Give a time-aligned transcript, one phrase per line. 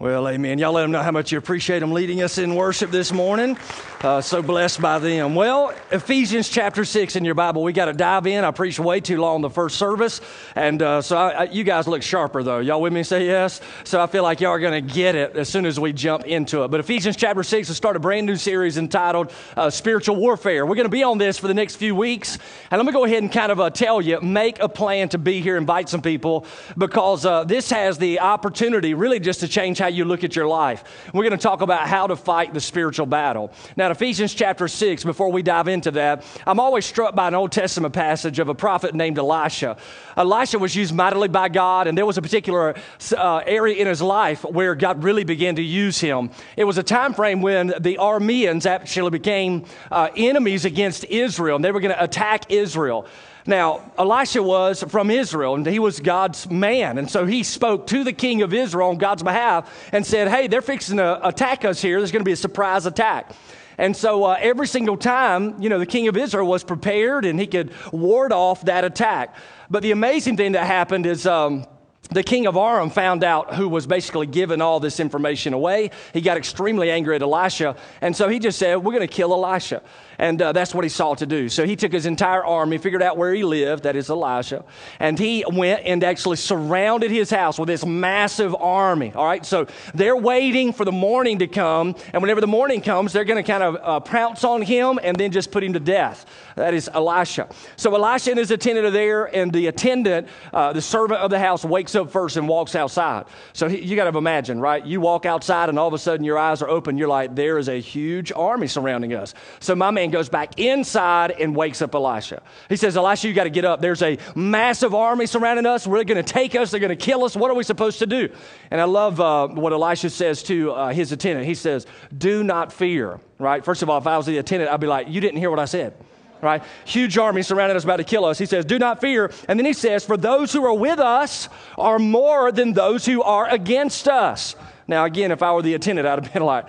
[0.00, 0.58] Well, amen.
[0.58, 3.56] Y'all let them know how much you appreciate them leading us in worship this morning.
[4.02, 5.36] Uh, so blessed by them.
[5.36, 8.44] Well, Ephesians chapter 6 in your Bible, we got to dive in.
[8.44, 10.20] I preached way too long the first service.
[10.56, 12.58] And uh, so I, I, you guys look sharper, though.
[12.58, 13.04] Y'all with me?
[13.04, 13.60] Say yes.
[13.84, 16.24] So I feel like y'all are going to get it as soon as we jump
[16.26, 16.72] into it.
[16.72, 20.66] But Ephesians chapter 6 will start a brand new series entitled uh, Spiritual Warfare.
[20.66, 22.36] We're going to be on this for the next few weeks.
[22.72, 25.18] And let me go ahead and kind of uh, tell you make a plan to
[25.18, 29.80] be here, invite some people, because uh, this has the opportunity really just to change
[29.84, 30.82] how you look at your life.
[31.12, 33.52] We're going to talk about how to fight the spiritual battle.
[33.76, 37.52] Now, Ephesians chapter 6, before we dive into that, I'm always struck by an Old
[37.52, 39.76] Testament passage of a prophet named Elisha.
[40.16, 42.74] Elisha was used mightily by God, and there was a particular
[43.14, 46.30] uh, area in his life where God really began to use him.
[46.56, 51.64] It was a time frame when the Arameans actually became uh, enemies against Israel, and
[51.64, 53.06] they were going to attack Israel.
[53.46, 56.96] Now, Elisha was from Israel, and he was God's man.
[56.96, 60.46] And so he spoke to the king of Israel on God's behalf and said, Hey,
[60.46, 62.00] they're fixing to attack us here.
[62.00, 63.32] There's going to be a surprise attack.
[63.76, 67.38] And so uh, every single time, you know, the king of Israel was prepared and
[67.38, 69.34] he could ward off that attack.
[69.68, 71.26] But the amazing thing that happened is.
[71.26, 71.66] Um,
[72.10, 75.90] the king of Aram found out who was basically giving all this information away.
[76.12, 79.32] He got extremely angry at Elisha, and so he just said, We're going to kill
[79.32, 79.82] Elisha.
[80.18, 81.48] And uh, that's what he sought to do.
[81.48, 84.64] So he took his entire army, figured out where he lived, that is Elisha,
[85.00, 89.12] and he went and actually surrounded his house with this massive army.
[89.14, 93.12] All right, so they're waiting for the morning to come, and whenever the morning comes,
[93.12, 95.80] they're going to kind of uh, pounce on him and then just put him to
[95.80, 96.26] death.
[96.56, 97.48] That is Elisha.
[97.76, 101.40] So Elisha and his attendant are there, and the attendant, uh, the servant of the
[101.40, 103.26] house, wakes up first and walks outside.
[103.52, 104.84] So he, you got to imagine, right?
[104.84, 106.98] You walk outside, and all of a sudden your eyes are open.
[106.98, 109.34] You're like, there is a huge army surrounding us.
[109.60, 112.42] So my man goes back inside and wakes up Elisha.
[112.68, 113.80] He says, Elisha, you got to get up.
[113.80, 115.84] There's a massive army surrounding us.
[115.84, 116.70] They're going to take us.
[116.70, 117.36] They're going to kill us.
[117.36, 118.28] What are we supposed to do?
[118.70, 121.46] And I love uh, what Elisha says to uh, his attendant.
[121.46, 121.86] He says,
[122.16, 123.64] Do not fear, right?
[123.64, 125.60] First of all, if I was the attendant, I'd be like, You didn't hear what
[125.60, 125.94] I said
[126.40, 126.62] right?
[126.84, 128.38] Huge army surrounding us, about to kill us.
[128.38, 129.30] He says, Do not fear.
[129.48, 133.22] And then he says, For those who are with us are more than those who
[133.22, 134.56] are against us.
[134.86, 136.66] Now, again, if I were the attendant, I'd have been like,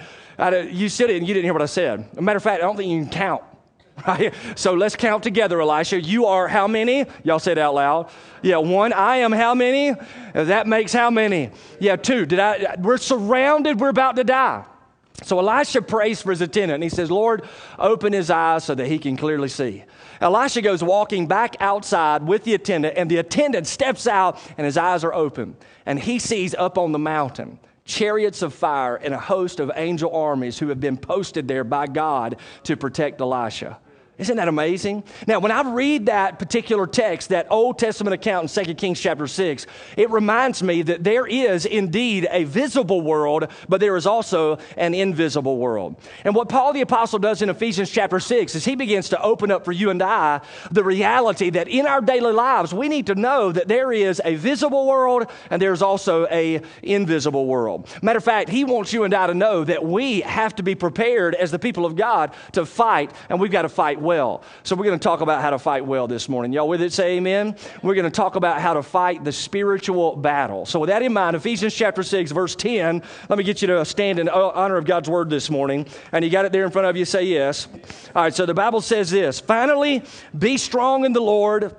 [0.72, 2.08] you said it and you didn't hear what I said.
[2.12, 3.44] As a matter of fact, I don't think you can count.
[4.06, 4.34] Right?
[4.56, 6.02] So let's count together, Elisha.
[6.02, 7.06] You are how many?
[7.24, 8.10] Y'all said out loud.
[8.42, 8.92] Yeah, one.
[8.92, 9.96] I am how many?
[10.34, 11.50] That makes how many?
[11.80, 12.26] Yeah, two.
[12.26, 12.76] Did I?
[12.78, 13.80] We're surrounded.
[13.80, 14.66] We're about to die.
[15.24, 17.44] So Elisha prays for his attendant and he says, Lord,
[17.80, 19.84] open his eyes so that he can clearly see.
[20.22, 24.78] Elisha goes walking back outside with the attendant, and the attendant steps out and his
[24.78, 25.56] eyes are open.
[25.86, 30.14] And he sees up on the mountain chariots of fire and a host of angel
[30.14, 33.78] armies who have been posted there by God to protect Elisha.
[34.18, 35.04] Isn't that amazing?
[35.28, 39.28] Now, when I read that particular text, that Old Testament account in 2 Kings chapter
[39.28, 39.68] 6,
[39.98, 44.94] it reminds me that there is indeed a visible world, but there is also an
[44.94, 45.98] invisible world.
[46.24, 49.52] And what Paul the Apostle does in Ephesians chapter 6 is he begins to open
[49.52, 50.40] up for you and I
[50.72, 54.36] the reality that in our daily lives, we need to know that there is a
[54.36, 57.90] visible world and there's also a invisible world.
[58.02, 60.74] Matter of fact, he wants you and I to know that we have to be
[60.74, 64.44] prepared as the people of God to fight, and we've got to fight well.
[64.64, 66.54] So we're going to talk about how to fight well this morning.
[66.54, 66.94] Y'all with it?
[66.94, 67.58] Say amen.
[67.84, 70.66] We're going to talk about how to fight the spiritual battle.
[70.66, 73.84] So with that in mind, Ephesians chapter 6, verse 10, let me get you to
[73.84, 75.86] stand in honor of God's word this morning.
[76.14, 77.68] And you got it there in front of you, say yes.
[78.16, 80.04] All right, so the Bible says this Finally,
[80.38, 81.76] be strong in the Lord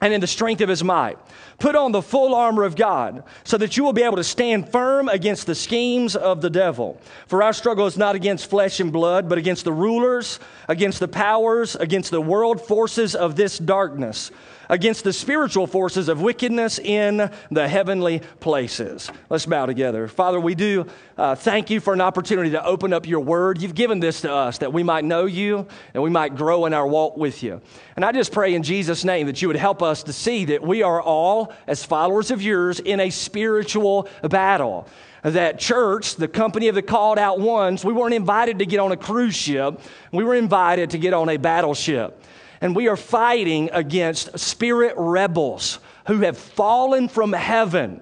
[0.00, 1.18] and in the strength of his might.
[1.58, 4.70] Put on the full armor of God so that you will be able to stand
[4.70, 6.98] firm against the schemes of the devil.
[7.26, 11.08] For our struggle is not against flesh and blood, but against the rulers, against the
[11.08, 14.30] powers, against the world forces of this darkness
[14.70, 19.10] against the spiritual forces of wickedness in the heavenly places.
[19.28, 20.06] Let's bow together.
[20.06, 20.86] Father, we do
[21.18, 23.60] uh, thank you for an opportunity to open up your word.
[23.60, 26.72] You've given this to us that we might know you and we might grow in
[26.72, 27.60] our walk with you.
[27.96, 30.62] And I just pray in Jesus' name that you would help us to see that
[30.62, 34.88] we are all, as followers of yours, in a spiritual battle
[35.22, 38.92] that church, the company of the called out ones, we weren't invited to get on
[38.92, 39.80] a cruise ship.
[40.12, 42.19] We were invited to get on a battleship
[42.60, 48.00] and we are fighting against spirit rebels who have fallen from heaven,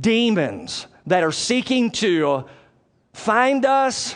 [0.00, 2.44] demons that are seeking to
[3.12, 4.14] find us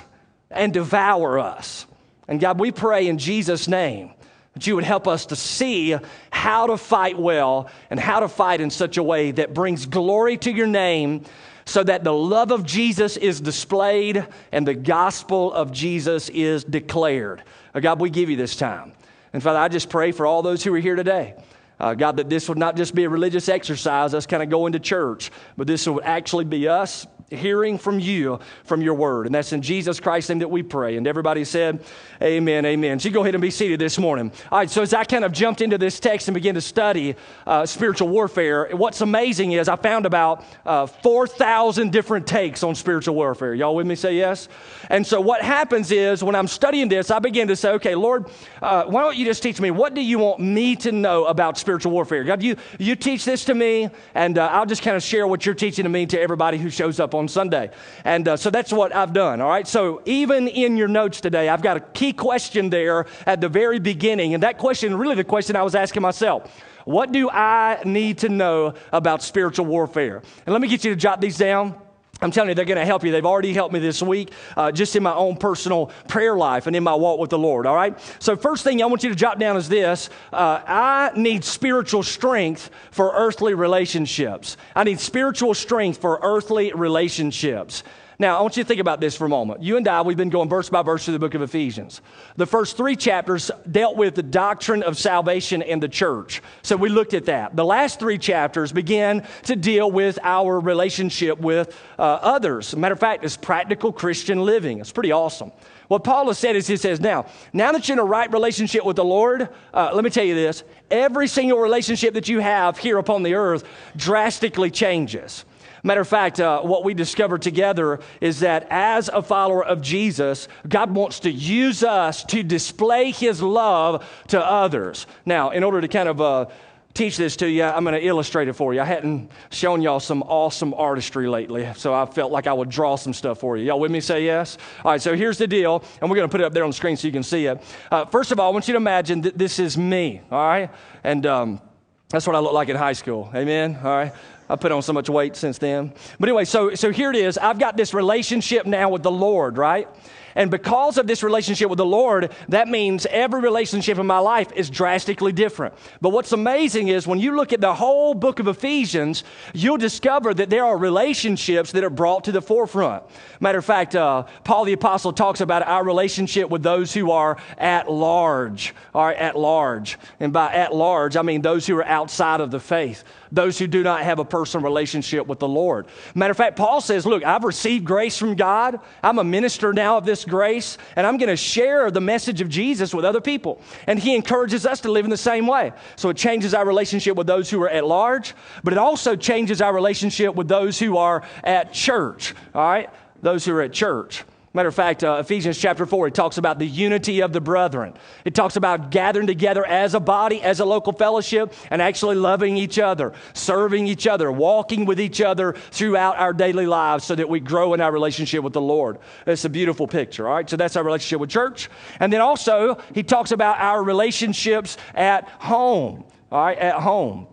[0.51, 1.87] and devour us.
[2.29, 4.13] And God, we pray in Jesus' name
[4.55, 5.97] that you would help us to see
[6.31, 10.37] how to fight well and how to fight in such a way that brings glory
[10.39, 11.25] to your name
[11.67, 17.43] so that the love of Jesus is displayed and the gospel of Jesus is declared.
[17.79, 18.93] God, we give you this time.
[19.37, 21.35] And Father, I just pray for all those who are here today.
[21.79, 24.73] Uh, God, that this would not just be a religious exercise, us kind of going
[24.73, 29.27] to church, but this would actually be us hearing from you from your word.
[29.27, 30.97] And that's in Jesus Christ's name that we pray.
[30.97, 31.83] And everybody said,
[32.23, 33.01] Amen, amen.
[33.01, 34.31] So you go ahead and be seated this morning.
[34.51, 37.17] All right, so as I kind of jumped into this text and began to study
[37.47, 43.15] uh, spiritual warfare, what's amazing is I found about uh, 4,000 different takes on spiritual
[43.17, 43.55] warfare.
[43.55, 43.97] Y'all with me?
[43.97, 44.49] Say yes.
[44.89, 48.27] And so what happens is when I'm studying this, I begin to say, okay, Lord,
[48.63, 49.71] uh, why don't you just teach me?
[49.71, 52.23] What do you want me to know about spiritual warfare?
[52.25, 55.45] God, you, you teach this to me, and uh, I'll just kind of share what
[55.45, 57.71] you're teaching to me to everybody who shows up on Sunday.
[58.05, 59.67] And uh, so that's what I've done, all right?
[59.67, 63.79] So even in your notes today, I've got a key question there at the very
[63.79, 64.35] beginning.
[64.35, 66.51] And that question, really the question I was asking myself.
[66.85, 70.23] What do I need to know about spiritual warfare?
[70.47, 71.75] And let me get you to jot these down.
[72.23, 73.13] I'm telling you, they're going to help you.
[73.13, 76.75] They've already helped me this week, uh, just in my own personal prayer life and
[76.75, 77.67] in my walk with the Lord.
[77.67, 77.99] All right.
[78.21, 82.03] So, first thing I want you to jot down is this: uh, I need spiritual
[82.03, 84.57] strength for earthly relationships.
[84.75, 87.83] I need spiritual strength for earthly relationships.
[88.19, 89.63] Now, I want you to think about this for a moment.
[89.63, 92.01] You and I, we've been going verse by verse through the book of Ephesians.
[92.37, 96.41] The first three chapters dealt with the doctrine of salvation in the church.
[96.63, 97.57] So we looked at that.
[97.57, 102.75] The last three chapters began to deal with our relationship with uh, others.
[102.75, 104.81] matter of fact, it's practical Christian living.
[104.81, 105.53] It's pretty awesome.
[105.89, 108.85] What Paul has said is he says, now, now that you're in a right relationship
[108.85, 112.79] with the Lord, uh, let me tell you this every single relationship that you have
[112.79, 113.65] here upon the earth
[113.95, 115.45] drastically changes.
[115.87, 120.49] Matter of fact, uh, what we discovered together is that as a follower of Jesus,
[120.69, 125.07] God wants to use us to display his love to others.
[125.25, 126.47] Now, in order to kind of uh,
[126.93, 128.81] teach this to you, I'm going to illustrate it for you.
[128.81, 132.97] I hadn't shown y'all some awesome artistry lately, so I felt like I would draw
[132.97, 133.67] some stuff for you.
[133.67, 134.01] Y'all with me?
[134.01, 134.59] Say yes?
[134.85, 136.71] All right, so here's the deal, and we're going to put it up there on
[136.71, 137.63] the screen so you can see it.
[137.93, 140.69] Uh, first of all, I want you to imagine that this is me, all right?
[141.05, 141.61] And um,
[142.09, 143.31] that's what I look like in high school.
[143.33, 143.79] Amen?
[143.85, 144.13] All right?
[144.49, 145.93] I put on so much weight since then.
[146.21, 147.37] But anyway, so, so here it is.
[147.37, 149.89] I've got this relationship now with the Lord, right?
[150.37, 154.53] And because of this relationship with the Lord, that means every relationship in my life
[154.55, 155.75] is drastically different.
[156.03, 159.25] But what's amazing is when you look at the whole book of Ephesians,
[159.55, 163.03] you'll discover that there are relationships that are brought to the forefront.
[163.41, 167.39] Matter of fact, uh, Paul the Apostle talks about our relationship with those who are
[167.57, 169.99] at large, are at large.
[170.21, 173.67] And by at large, I mean those who are outside of the faith those who
[173.67, 175.87] do not have a personal relationship with the Lord.
[176.15, 178.81] Matter of fact, Paul says, Look, I've received grace from God.
[179.03, 182.49] I'm a minister now of this grace, and I'm going to share the message of
[182.49, 183.61] Jesus with other people.
[183.87, 185.73] And he encourages us to live in the same way.
[185.97, 189.61] So it changes our relationship with those who are at large, but it also changes
[189.61, 192.35] our relationship with those who are at church.
[192.55, 192.91] All right?
[193.23, 194.25] Those who are at church.
[194.57, 197.93] Matter of fact, uh, Ephesians chapter 4, it talks about the unity of the brethren.
[198.25, 202.57] It talks about gathering together as a body, as a local fellowship, and actually loving
[202.57, 207.29] each other, serving each other, walking with each other throughout our daily lives so that
[207.29, 208.97] we grow in our relationship with the Lord.
[209.27, 210.49] It's a beautiful picture, all right?
[210.49, 211.69] So that's our relationship with church.
[212.01, 216.03] And then also, he talks about our relationships at home,
[216.33, 216.57] all right?
[216.57, 217.27] At home.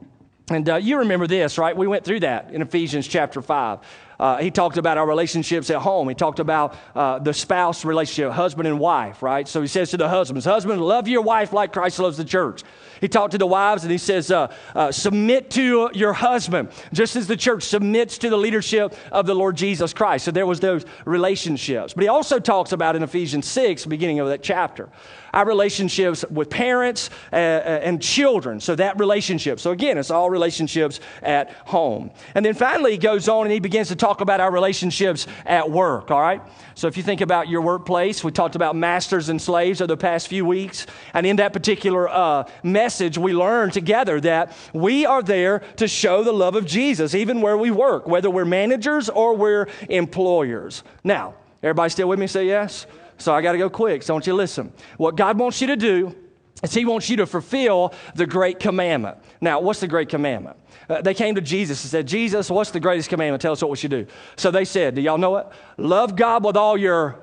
[0.49, 1.75] And uh, you remember this, right?
[1.75, 3.79] We went through that in Ephesians chapter 5.
[4.23, 6.07] Uh, he talked about our relationships at home.
[6.07, 9.45] He talked about uh, the spouse relationship, husband and wife, right?
[9.45, 12.63] So he says to the husbands, Husband, love your wife like Christ loves the church.
[13.03, 17.17] He talked to the wives and he says, uh, uh, Submit to your husband, just
[17.17, 20.23] as the church submits to the leadership of the Lord Jesus Christ.
[20.23, 21.93] So there was those relationships.
[21.93, 24.87] But he also talks about in Ephesians 6, beginning of that chapter,
[25.33, 27.39] our relationships with parents uh, uh,
[27.83, 28.61] and children.
[28.61, 29.59] So that relationship.
[29.59, 32.09] So again, it's all relationships at home.
[32.35, 35.69] And then finally, he goes on and he begins to talk about our relationships at
[35.69, 36.41] work, all right?
[36.75, 39.97] So if you think about your workplace, we talked about masters and slaves over the
[39.97, 40.87] past few weeks.
[41.13, 46.23] And in that particular uh, message, we learned together that we are there to show
[46.23, 50.83] the love of Jesus, even where we work, whether we're managers or we're employers.
[51.03, 52.27] Now, everybody still with me?
[52.27, 52.85] Say yes?
[53.17, 54.03] So I got to go quick.
[54.03, 54.71] So want you listen.
[54.97, 56.15] What God wants you to do
[56.61, 59.17] is He wants you to fulfill the great commandment.
[59.41, 60.57] Now, what's the great commandment?
[60.89, 63.41] Uh, they came to Jesus and said, Jesus, what's the greatest commandment?
[63.41, 64.05] Tell us what we should do.
[64.35, 65.47] So they said, Do y'all know it?
[65.77, 67.19] Love God with all your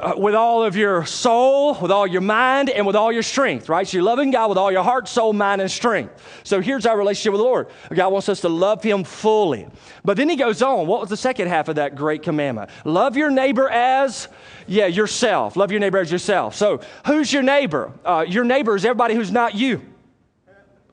[0.00, 3.68] uh, with all of your soul, with all your mind, and with all your strength,
[3.68, 3.86] right?
[3.86, 6.14] So you're loving God with all your heart, soul, mind, and strength.
[6.44, 7.68] So here's our relationship with the Lord.
[7.92, 9.68] God wants us to love Him fully.
[10.04, 10.86] But then He goes on.
[10.86, 12.70] What was the second half of that great commandment?
[12.84, 14.28] Love your neighbor as,
[14.66, 15.56] yeah, yourself.
[15.56, 16.54] Love your neighbor as yourself.
[16.54, 17.92] So who's your neighbor?
[18.04, 19.91] Uh, your neighbor is everybody who's not you.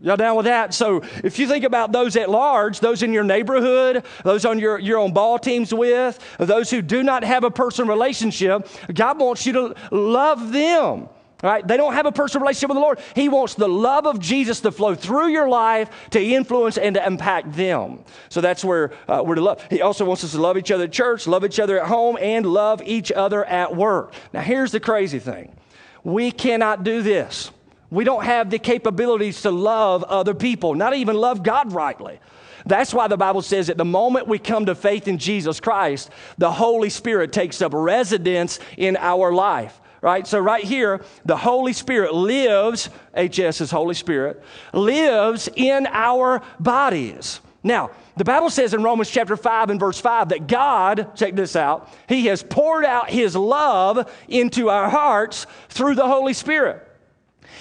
[0.01, 0.73] Y'all down with that?
[0.73, 4.79] So if you think about those at large, those in your neighborhood, those on your,
[4.79, 9.45] your own ball teams with, those who do not have a personal relationship, God wants
[9.45, 11.09] you to love them.
[11.41, 11.65] Right?
[11.65, 12.99] They don't have a personal relationship with the Lord.
[13.15, 17.05] He wants the love of Jesus to flow through your life to influence and to
[17.05, 18.03] impact them.
[18.27, 19.65] So that's where uh, we're to love.
[19.69, 22.17] He also wants us to love each other at church, love each other at home,
[22.19, 24.13] and love each other at work.
[24.33, 25.55] Now, here's the crazy thing
[26.03, 27.51] we cannot do this.
[27.91, 32.19] We don't have the capabilities to love other people, not even love God rightly.
[32.65, 36.09] That's why the Bible says that the moment we come to faith in Jesus Christ,
[36.37, 40.25] the Holy Spirit takes up residence in our life right?
[40.25, 44.41] So, right here, the Holy Spirit lives, HS is Holy Spirit,
[44.73, 47.41] lives in our bodies.
[47.63, 51.55] Now, the Bible says in Romans chapter 5 and verse 5 that God, check this
[51.55, 56.88] out, He has poured out His love into our hearts through the Holy Spirit.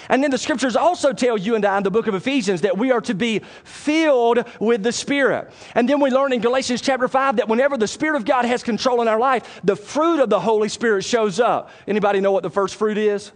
[0.09, 2.77] And then the scriptures also tell you and I in the book of Ephesians that
[2.77, 5.51] we are to be filled with the Spirit.
[5.75, 8.63] And then we learn in Galatians chapter 5 that whenever the Spirit of God has
[8.63, 11.69] control in our life, the fruit of the Holy Spirit shows up.
[11.87, 13.31] Anybody know what the first fruit is?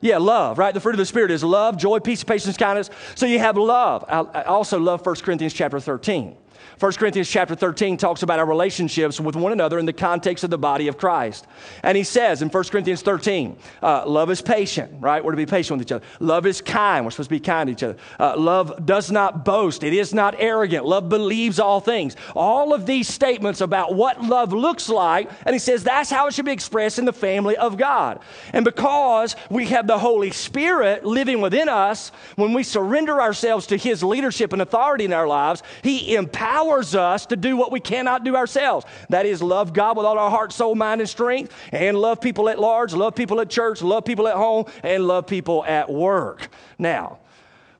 [0.00, 0.74] Yeah, love, right?
[0.74, 2.90] The fruit of the Spirit is love, joy, peace, patience, kindness.
[3.14, 4.04] So you have love.
[4.08, 6.36] I also love 1 Corinthians chapter 13.
[6.82, 10.50] 1 Corinthians chapter 13 talks about our relationships with one another in the context of
[10.50, 11.46] the body of Christ.
[11.84, 15.24] And he says in 1 Corinthians 13, uh, love is patient, right?
[15.24, 16.04] We're to be patient with each other.
[16.18, 17.04] Love is kind.
[17.04, 17.96] We're supposed to be kind to each other.
[18.18, 19.84] Uh, love does not boast.
[19.84, 20.84] It is not arrogant.
[20.84, 22.16] Love believes all things.
[22.34, 25.30] All of these statements about what love looks like.
[25.46, 28.18] And he says that's how it should be expressed in the family of God.
[28.52, 33.76] And because we have the Holy Spirit living within us, when we surrender ourselves to
[33.76, 37.80] his leadership and authority in our lives, he empowers empowers us to do what we
[37.80, 38.86] cannot do ourselves.
[39.10, 42.48] That is, love God with all our heart, soul, mind, and strength, and love people
[42.48, 46.48] at large, love people at church, love people at home, and love people at work.
[46.78, 47.18] Now,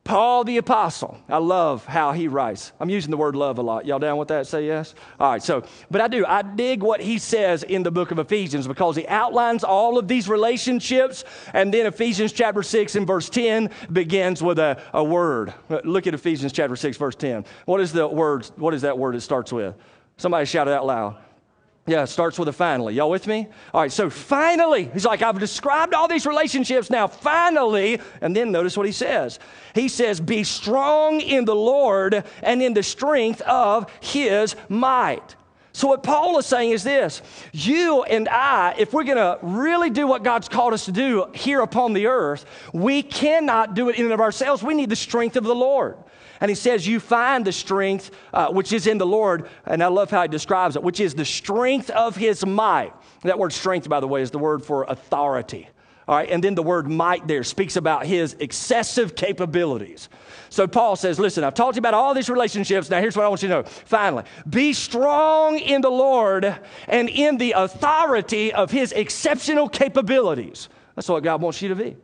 [0.05, 2.73] Paul the Apostle, I love how he writes.
[2.81, 3.87] I'm using the word love a lot.
[3.87, 4.49] Y'all down with that?
[4.49, 4.97] Say yes?
[5.21, 6.27] All right, so, but I do.
[6.27, 10.09] I dig what he says in the book of Ephesians because he outlines all of
[10.09, 11.25] these relationships.
[11.53, 15.55] And then Ephesians chapter 6 and verse 10 begins with a, a word.
[15.85, 17.45] Look at Ephesians chapter 6, verse 10.
[17.67, 18.45] What is the word?
[18.57, 19.77] What is that word it starts with?
[20.17, 21.17] Somebody shout it out loud.
[21.87, 22.95] Yeah, it starts with a finally.
[22.95, 23.49] Y'all with me?
[23.75, 28.01] All right, so finally, he's like, I've described all these relationships now, finally.
[28.21, 29.41] And then notice what he says.
[29.75, 35.35] He says, Be strong in the Lord and in the strength of his might.
[35.73, 37.21] So, what Paul is saying is this
[37.53, 41.63] you and I, if we're gonna really do what God's called us to do here
[41.63, 44.63] upon the earth, we cannot do it in and of ourselves.
[44.63, 45.97] We need the strength of the Lord.
[46.43, 49.49] And he says, You find the strength uh, which is in the Lord.
[49.65, 52.93] And I love how he describes it, which is the strength of his might.
[53.23, 55.69] That word strength, by the way, is the word for authority.
[56.09, 60.09] All right, and then the word might there speaks about his excessive capabilities.
[60.51, 62.91] So Paul says, Listen, I've talked about all these relationships.
[62.91, 63.63] Now, here's what I want you to know.
[63.63, 66.59] Finally, be strong in the Lord
[66.89, 70.69] and in the authority of his exceptional capabilities.
[70.97, 71.97] That's what God wants you to be.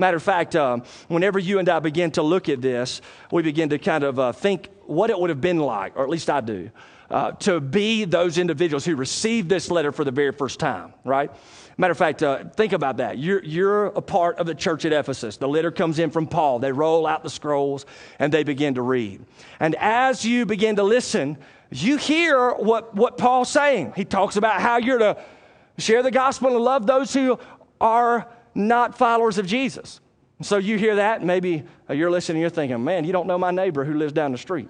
[0.00, 3.00] Matter of fact, um, whenever you and I begin to look at this,
[3.32, 6.08] we begin to kind of uh, think what it would have been like, or at
[6.08, 6.70] least I do,
[7.10, 11.32] uh, to be those individuals who received this letter for the very first time, right?
[11.76, 13.18] Matter of fact, uh, think about that.
[13.18, 15.36] You're, you're a part of the church at Ephesus.
[15.36, 16.60] The letter comes in from Paul.
[16.60, 17.84] They roll out the scrolls
[18.20, 19.24] and they begin to read.
[19.58, 21.38] And as you begin to listen,
[21.70, 23.94] you hear what, what Paul's saying.
[23.96, 25.16] He talks about how you're to
[25.76, 27.38] share the gospel and love those who
[27.80, 28.28] are
[28.58, 30.00] not followers of Jesus.
[30.42, 33.84] So you hear that, maybe you're listening, you're thinking, man, you don't know my neighbor
[33.84, 34.68] who lives down the street.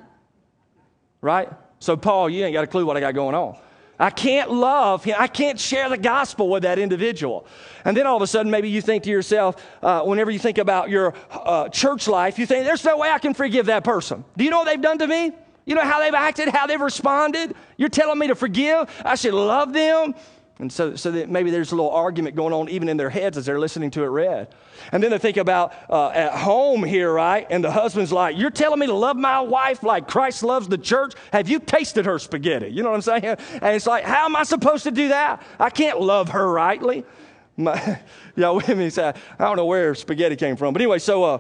[1.21, 1.49] Right?
[1.80, 3.57] So, Paul, you ain't got a clue what I got going on.
[3.99, 5.16] I can't love him.
[5.18, 7.47] I can't share the gospel with that individual.
[7.85, 10.59] And then all of a sudden, maybe you think to yourself, uh, whenever you think
[10.59, 14.25] about your uh, church life, you think, there's no way I can forgive that person.
[14.37, 15.33] Do you know what they've done to me?
[15.66, 17.54] You know how they've acted, how they've responded?
[17.76, 18.88] You're telling me to forgive?
[19.04, 20.14] I should love them?
[20.61, 23.38] And so, so that maybe there's a little argument going on even in their heads
[23.38, 24.49] as they're listening to it read.
[24.91, 27.47] And then they think about uh, at home here, right?
[27.49, 30.79] And the husband's like, You're telling me to love my wife like Christ loves the
[30.79, 31.15] church?
[31.33, 32.69] Have you tasted her spaghetti?
[32.69, 33.37] You know what I'm saying?
[33.62, 35.43] And it's like, How am I supposed to do that?
[35.61, 37.05] I can't love her rightly.
[37.57, 38.00] My,
[38.37, 38.91] y'all with me?
[38.97, 40.73] I don't know where spaghetti came from.
[40.73, 41.25] But anyway, so.
[41.25, 41.38] Uh,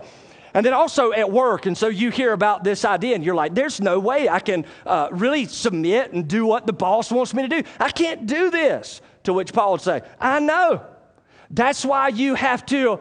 [0.54, 3.54] and then also at work, and so you hear about this idea, and you're like,
[3.54, 7.42] there's no way I can uh, really submit and do what the boss wants me
[7.42, 7.62] to do.
[7.78, 9.00] I can't do this.
[9.24, 10.82] To which Paul would say, I know.
[11.50, 13.00] That's why you have to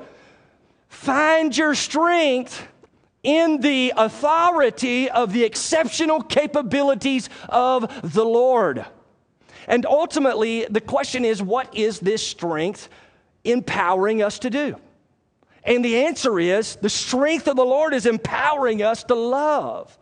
[0.89, 2.67] find your strength
[3.23, 8.85] in the authority of the exceptional capabilities of the Lord.
[9.67, 12.89] And ultimately, the question is what is this strength
[13.43, 14.75] empowering us to do?
[15.67, 19.95] And the answer is the strength of the Lord is empowering us to love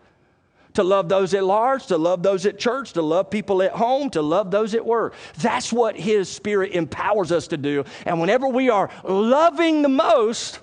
[0.76, 4.10] to love those at large, to love those at church, to love people at home,
[4.12, 5.14] to love those at work.
[5.38, 7.86] That's what His Spirit empowers us to do.
[8.06, 10.60] And whenever we are loving the most,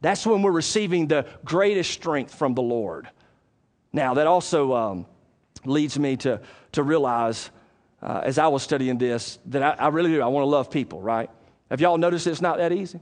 [0.00, 3.08] that's when we're receiving the greatest strength from the Lord.
[3.92, 5.06] Now, that also um,
[5.64, 6.40] leads me to,
[6.72, 7.50] to realize,
[8.02, 10.20] uh, as I was studying this, that I, I really do.
[10.20, 11.30] I want to love people, right?
[11.70, 13.00] Have y'all noticed it's not that easy?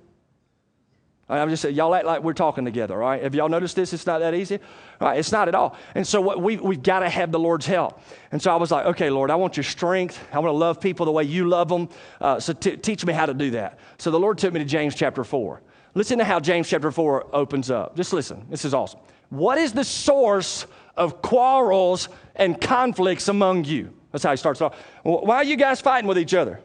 [1.40, 3.22] I'm just saying, y'all act like we're talking together, right?
[3.22, 3.92] Have y'all noticed this?
[3.92, 4.58] It's not that easy,
[5.00, 5.18] right?
[5.18, 5.76] It's not at all.
[5.94, 8.00] And so what we, we've got to have the Lord's help.
[8.32, 10.18] And so I was like, okay, Lord, I want your strength.
[10.32, 11.88] I want to love people the way you love them.
[12.20, 13.78] Uh, so t- teach me how to do that.
[13.98, 15.62] So the Lord took me to James chapter 4.
[15.94, 17.96] Listen to how James chapter 4 opens up.
[17.96, 18.46] Just listen.
[18.48, 19.00] This is awesome.
[19.30, 23.92] What is the source of quarrels and conflicts among you?
[24.10, 24.76] That's how he starts off.
[25.02, 26.60] Why are you guys fighting with each other?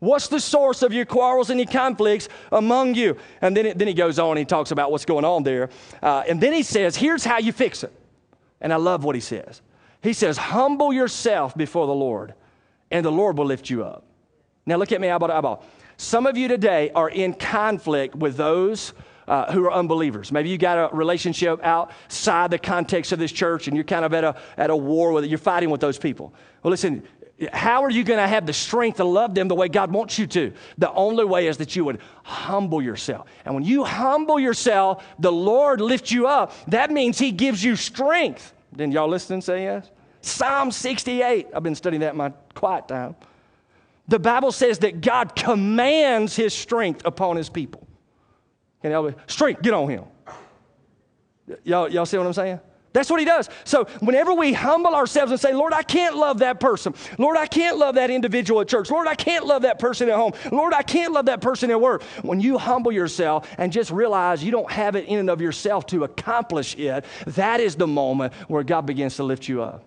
[0.00, 3.16] What's the source of your quarrels and your conflicts among you?
[3.40, 5.70] And then, then he goes on, he talks about what's going on there.
[6.02, 7.92] Uh, and then he says, Here's how you fix it.
[8.60, 9.62] And I love what he says.
[10.02, 12.34] He says, Humble yourself before the Lord,
[12.90, 14.04] and the Lord will lift you up.
[14.66, 15.64] Now, look at me eyeball to eyeball.
[15.96, 18.92] Some of you today are in conflict with those
[19.28, 20.32] uh, who are unbelievers.
[20.32, 24.12] Maybe you got a relationship outside the context of this church and you're kind of
[24.12, 25.28] at a, at a war with it.
[25.28, 26.34] You're fighting with those people.
[26.62, 27.02] Well, listen,
[27.52, 30.18] how are you going to have the strength to love them the way God wants
[30.18, 30.52] you to?
[30.78, 33.26] The only way is that you would humble yourself.
[33.44, 36.52] And when you humble yourself, the Lord lifts you up.
[36.68, 38.54] That means He gives you strength.
[38.74, 39.90] Didn't y'all listen and say yes?
[40.20, 41.48] Psalm 68.
[41.54, 43.16] I've been studying that in my quiet time.
[44.06, 47.86] The Bible says that God commands His strength upon His people.
[48.80, 50.04] Can y'all, strength, get on Him.
[51.64, 52.60] Y'all, y'all see what I'm saying?
[52.94, 53.50] That's what he does.
[53.64, 56.94] So, whenever we humble ourselves and say, Lord, I can't love that person.
[57.18, 58.88] Lord, I can't love that individual at church.
[58.88, 60.32] Lord, I can't love that person at home.
[60.52, 62.04] Lord, I can't love that person at work.
[62.22, 65.86] When you humble yourself and just realize you don't have it in and of yourself
[65.86, 69.84] to accomplish it, that is the moment where God begins to lift you up.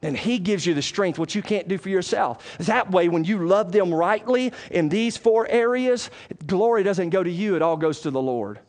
[0.00, 2.56] Then He gives you the strength, which you can't do for yourself.
[2.60, 6.08] That way, when you love them rightly in these four areas,
[6.46, 8.60] glory doesn't go to you, it all goes to the Lord.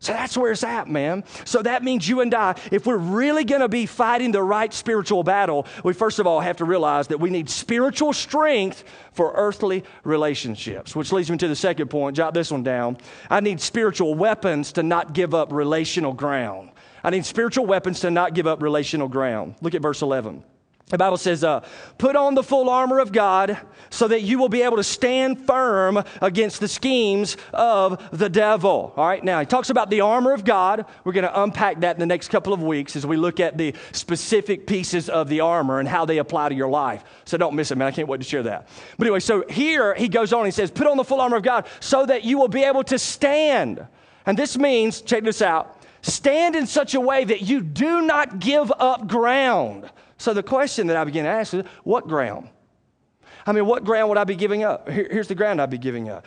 [0.00, 1.24] So that's where it's at, man.
[1.44, 4.72] So that means you and I, if we're really going to be fighting the right
[4.72, 9.34] spiritual battle, we first of all have to realize that we need spiritual strength for
[9.34, 12.16] earthly relationships, which leads me to the second point.
[12.16, 12.96] Jot this one down.
[13.28, 16.70] I need spiritual weapons to not give up relational ground.
[17.04, 19.56] I need spiritual weapons to not give up relational ground.
[19.60, 20.42] Look at verse 11.
[20.90, 21.64] The Bible says, uh,
[21.98, 23.58] put on the full armor of God
[23.90, 28.92] so that you will be able to stand firm against the schemes of the devil.
[28.96, 30.84] All right, now he talks about the armor of God.
[31.04, 33.56] We're going to unpack that in the next couple of weeks as we look at
[33.56, 37.04] the specific pieces of the armor and how they apply to your life.
[37.24, 37.86] So don't miss it, man.
[37.86, 38.68] I can't wait to share that.
[38.98, 41.44] But anyway, so here he goes on, he says, put on the full armor of
[41.44, 43.86] God so that you will be able to stand.
[44.26, 48.40] And this means, check this out, stand in such a way that you do not
[48.40, 49.88] give up ground.
[50.20, 52.50] So the question that I begin to ask is what ground?
[53.46, 54.86] I mean, what ground would I be giving up?
[54.86, 56.26] Here, here's the ground I'd be giving up.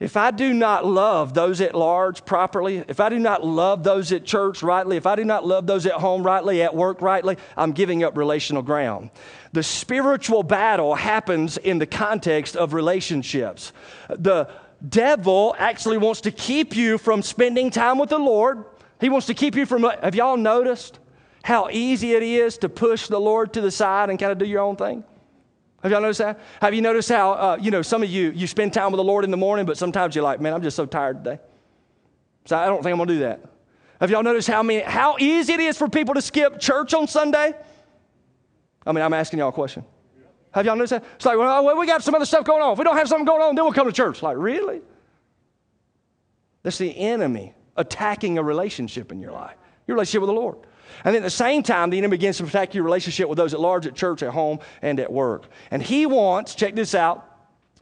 [0.00, 4.12] If I do not love those at large properly, if I do not love those
[4.12, 7.36] at church rightly, if I do not love those at home rightly, at work rightly,
[7.54, 9.10] I'm giving up relational ground.
[9.52, 13.74] The spiritual battle happens in the context of relationships.
[14.08, 14.48] The
[14.88, 18.64] devil actually wants to keep you from spending time with the Lord.
[19.02, 20.98] He wants to keep you from, have y'all noticed?
[21.44, 24.46] How easy it is to push the Lord to the side and kind of do
[24.46, 25.04] your own thing?
[25.82, 26.40] Have y'all noticed that?
[26.62, 29.04] Have you noticed how, uh, you know, some of you, you spend time with the
[29.04, 31.38] Lord in the morning, but sometimes you're like, man, I'm just so tired today.
[32.46, 33.44] So I don't think I'm going to do that.
[34.00, 37.06] Have y'all noticed how, many, how easy it is for people to skip church on
[37.06, 37.52] Sunday?
[38.86, 39.84] I mean, I'm asking y'all a question.
[40.52, 41.04] Have y'all noticed that?
[41.16, 42.72] It's like, well, we got some other stuff going on.
[42.72, 44.22] If we don't have something going on, then we'll come to church.
[44.22, 44.80] Like, really?
[46.62, 50.56] That's the enemy attacking a relationship in your life, your relationship with the Lord.
[51.04, 53.60] And at the same time, the enemy begins to attack your relationship with those at
[53.60, 55.46] large, at church, at home, and at work.
[55.70, 57.30] And he wants, check this out,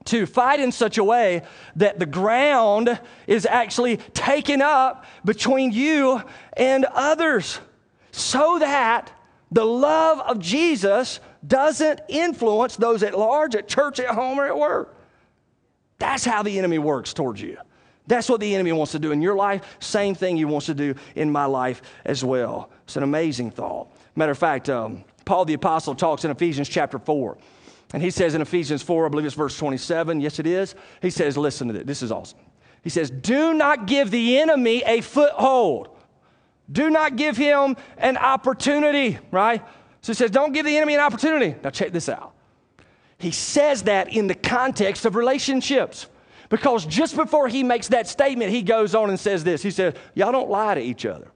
[0.06, 1.42] to fight in such a way
[1.76, 6.22] that the ground is actually taken up between you
[6.56, 7.60] and others
[8.10, 9.12] so that
[9.50, 14.56] the love of Jesus doesn't influence those at large, at church, at home, or at
[14.56, 14.96] work.
[15.98, 17.58] That's how the enemy works towards you.
[18.06, 19.62] That's what the enemy wants to do in your life.
[19.78, 22.70] Same thing he wants to do in my life as well.
[22.92, 23.88] It's an amazing thought.
[24.16, 27.38] Matter of fact, um, Paul the Apostle talks in Ephesians chapter 4.
[27.94, 30.74] And he says in Ephesians 4, I believe it's verse 27, yes it is.
[31.00, 32.38] He says, listen to this, this is awesome.
[32.82, 35.88] He says, Do not give the enemy a foothold.
[36.70, 39.62] Do not give him an opportunity, right?
[40.02, 41.54] So he says, Don't give the enemy an opportunity.
[41.64, 42.34] Now check this out.
[43.16, 46.08] He says that in the context of relationships.
[46.50, 49.94] Because just before he makes that statement, he goes on and says this He says,
[50.12, 51.31] Y'all don't lie to each other.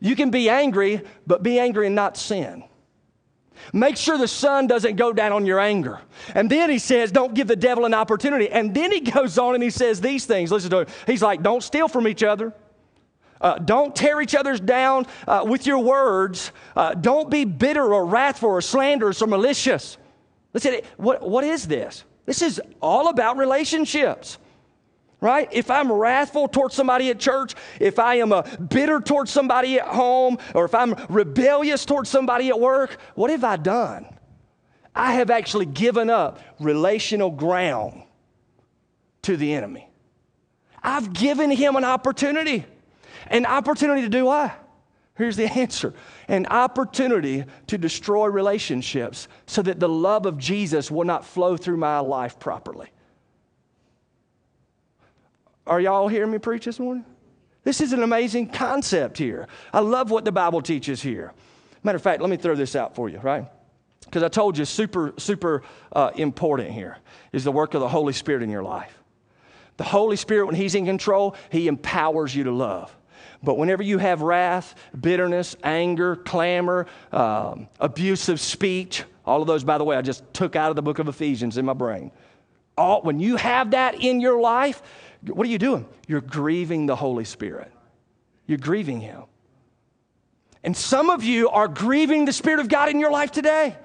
[0.00, 2.64] You can be angry, but be angry and not sin.
[3.72, 6.00] Make sure the sun doesn't go down on your anger.
[6.34, 8.50] And then he says, Don't give the devil an opportunity.
[8.50, 10.50] And then he goes on and he says these things.
[10.50, 10.86] Listen to him.
[11.06, 12.52] He's like, Don't steal from each other.
[13.40, 16.52] Uh, don't tear each other's down uh, with your words.
[16.76, 19.96] Uh, don't be bitter or wrathful or slanderous or malicious.
[20.52, 22.04] Listen, what, what is this?
[22.26, 24.36] This is all about relationships
[25.20, 25.48] right?
[25.52, 29.86] If I'm wrathful towards somebody at church, if I am a bitter towards somebody at
[29.86, 34.06] home, or if I'm rebellious towards somebody at work, what have I done?
[34.94, 38.02] I have actually given up relational ground
[39.22, 39.88] to the enemy.
[40.82, 42.64] I've given him an opportunity.
[43.26, 44.52] An opportunity to do what?
[45.16, 45.94] Here's the answer
[46.28, 51.76] an opportunity to destroy relationships so that the love of Jesus will not flow through
[51.76, 52.88] my life properly.
[55.66, 57.04] Are y'all hearing me preach this morning?
[57.62, 59.46] This is an amazing concept here.
[59.72, 61.32] I love what the Bible teaches here.
[61.82, 63.46] Matter of fact, let me throw this out for you, right?
[64.04, 66.98] Because I told you, super, super uh, important here
[67.32, 68.96] is the work of the Holy Spirit in your life.
[69.76, 72.94] The Holy Spirit, when He's in control, He empowers you to love.
[73.42, 79.78] But whenever you have wrath, bitterness, anger, clamor, um, abusive speech, all of those, by
[79.78, 82.10] the way, I just took out of the book of Ephesians in my brain.
[82.76, 84.82] All, when you have that in your life,
[85.26, 85.86] what are you doing?
[86.06, 87.70] You're grieving the Holy Spirit.
[88.46, 89.24] You're grieving Him.
[90.62, 93.76] And some of you are grieving the Spirit of God in your life today.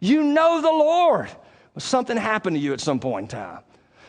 [0.00, 1.28] You know the Lord.
[1.74, 3.60] But something happened to you at some point in time.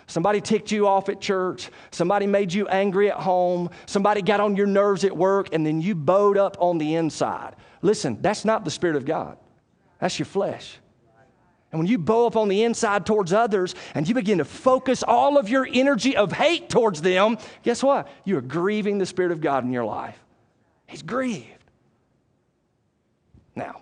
[0.07, 1.69] Somebody ticked you off at church.
[1.91, 3.69] Somebody made you angry at home.
[3.85, 7.55] Somebody got on your nerves at work, and then you bowed up on the inside.
[7.83, 9.37] Listen, that's not the Spirit of God,
[9.99, 10.79] that's your flesh.
[11.71, 15.03] And when you bow up on the inside towards others and you begin to focus
[15.03, 18.07] all of your energy of hate towards them, guess what?
[18.25, 20.17] You are grieving the Spirit of God in your life.
[20.87, 21.45] He's grieved.
[23.55, 23.81] Now,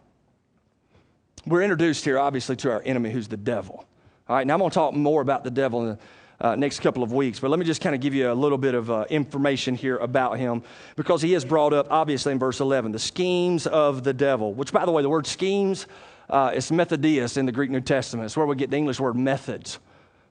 [1.45, 3.85] we're introduced here, obviously, to our enemy who's the devil.
[4.27, 5.99] All right, now I'm going to talk more about the devil in the
[6.39, 8.57] uh, next couple of weeks, but let me just kind of give you a little
[8.57, 10.61] bit of uh, information here about him
[10.97, 14.73] because he is brought up, obviously, in verse 11 the schemes of the devil, which,
[14.73, 15.87] by the way, the word schemes
[16.29, 18.25] uh, it's methodius in the Greek New Testament.
[18.25, 19.79] It's where we get the English word methods.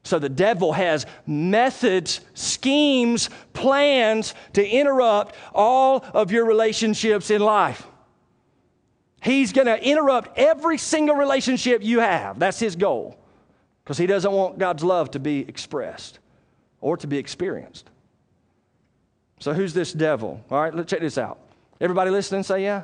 [0.02, 7.84] So the devil has methods, schemes, plans to interrupt all of your relationships in life.
[9.20, 12.38] He's going to interrupt every single relationship you have.
[12.38, 13.18] That's his goal.
[13.82, 16.20] Because he doesn't want God's love to be expressed
[16.80, 17.90] or to be experienced.
[19.40, 20.40] So, who's this devil?
[20.50, 21.38] All right, let's check this out.
[21.80, 22.82] Everybody listening, say yeah?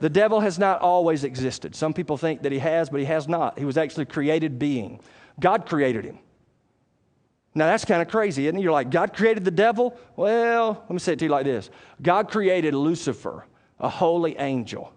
[0.00, 1.74] The devil has not always existed.
[1.74, 3.58] Some people think that he has, but he has not.
[3.58, 5.00] He was actually a created being.
[5.38, 6.18] God created him.
[7.54, 8.62] Now that's kind of crazy, isn't it?
[8.62, 9.96] You're like, God created the devil?
[10.16, 13.46] Well, let me say it to you like this God created Lucifer,
[13.78, 14.92] a holy angel,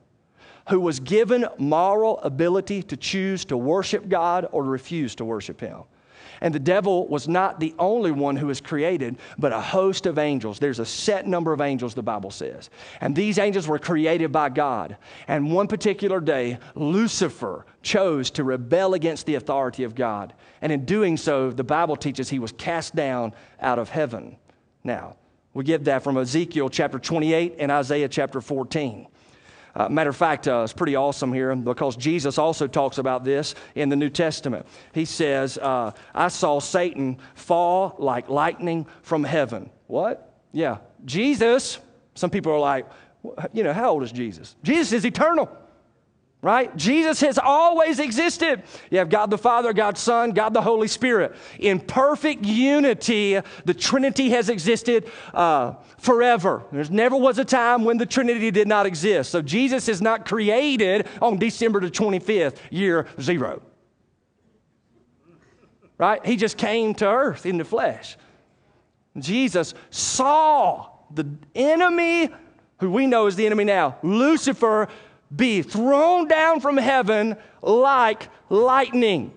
[0.69, 5.83] who was given moral ability to choose to worship God or refuse to worship him.
[6.41, 10.17] And the devil was not the only one who was created, but a host of
[10.17, 10.59] angels.
[10.59, 12.69] There's a set number of angels, the Bible says.
[13.01, 14.97] And these angels were created by God.
[15.27, 20.33] And one particular day, Lucifer chose to rebel against the authority of God.
[20.61, 24.37] And in doing so, the Bible teaches he was cast down out of heaven.
[24.83, 25.17] Now,
[25.53, 29.07] we get that from Ezekiel chapter 28 and Isaiah chapter 14.
[29.75, 33.55] Uh, matter of fact, uh, it's pretty awesome here because Jesus also talks about this
[33.73, 34.67] in the New Testament.
[34.93, 39.69] He says, uh, I saw Satan fall like lightning from heaven.
[39.87, 40.31] What?
[40.51, 40.77] Yeah.
[41.05, 41.79] Jesus,
[42.13, 42.85] some people are like,
[43.51, 44.55] you know, how old is Jesus?
[44.63, 45.49] Jesus is eternal
[46.43, 46.75] right?
[46.75, 48.63] Jesus has always existed.
[48.91, 51.33] You have God the Father, God Son, God the Holy Spirit.
[51.57, 56.63] In perfect unity, the Trinity has existed uh, forever.
[56.73, 59.31] There never was a time when the Trinity did not exist.
[59.31, 63.61] So Jesus is not created on December the 25th, year zero.
[65.97, 66.23] Right?
[66.25, 68.17] He just came to earth in the flesh.
[69.17, 71.25] Jesus saw the
[71.55, 72.29] enemy,
[72.79, 74.89] who we know is the enemy now, Lucifer,
[75.35, 79.31] be thrown down from heaven like lightning.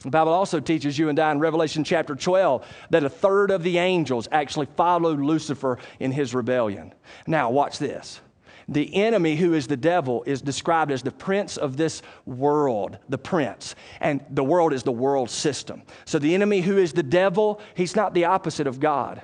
[0.00, 3.62] The Bible also teaches you and I in Revelation chapter 12 that a third of
[3.62, 6.94] the angels actually followed Lucifer in his rebellion.
[7.26, 8.20] Now, watch this.
[8.66, 13.18] The enemy, who is the devil, is described as the prince of this world, the
[13.18, 13.74] prince.
[14.00, 15.82] And the world is the world system.
[16.04, 19.22] So the enemy, who is the devil, he's not the opposite of God.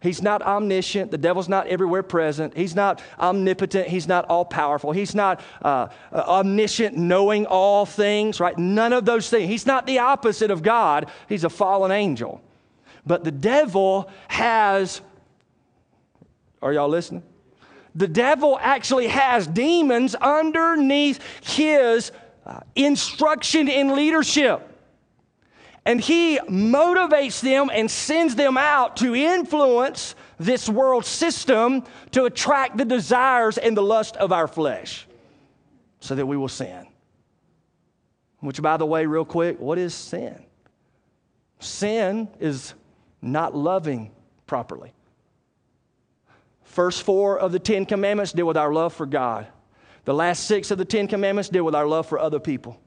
[0.00, 1.10] He's not omniscient.
[1.10, 2.56] The devil's not everywhere present.
[2.56, 3.88] He's not omnipotent.
[3.88, 4.92] He's not all powerful.
[4.92, 8.56] He's not uh, uh, omniscient, knowing all things, right?
[8.56, 9.48] None of those things.
[9.48, 11.10] He's not the opposite of God.
[11.28, 12.42] He's a fallen angel.
[13.06, 15.00] But the devil has,
[16.60, 17.22] are y'all listening?
[17.96, 22.12] the devil actually has demons underneath his
[22.44, 24.75] uh, instruction in leadership.
[25.86, 32.76] And he motivates them and sends them out to influence this world system to attract
[32.76, 35.06] the desires and the lust of our flesh
[36.00, 36.88] so that we will sin.
[38.40, 40.44] Which, by the way, real quick, what is sin?
[41.60, 42.74] Sin is
[43.22, 44.10] not loving
[44.48, 44.92] properly.
[46.64, 49.46] First four of the Ten Commandments deal with our love for God.
[50.04, 52.80] The last six of the Ten Commandments deal with our love for other people.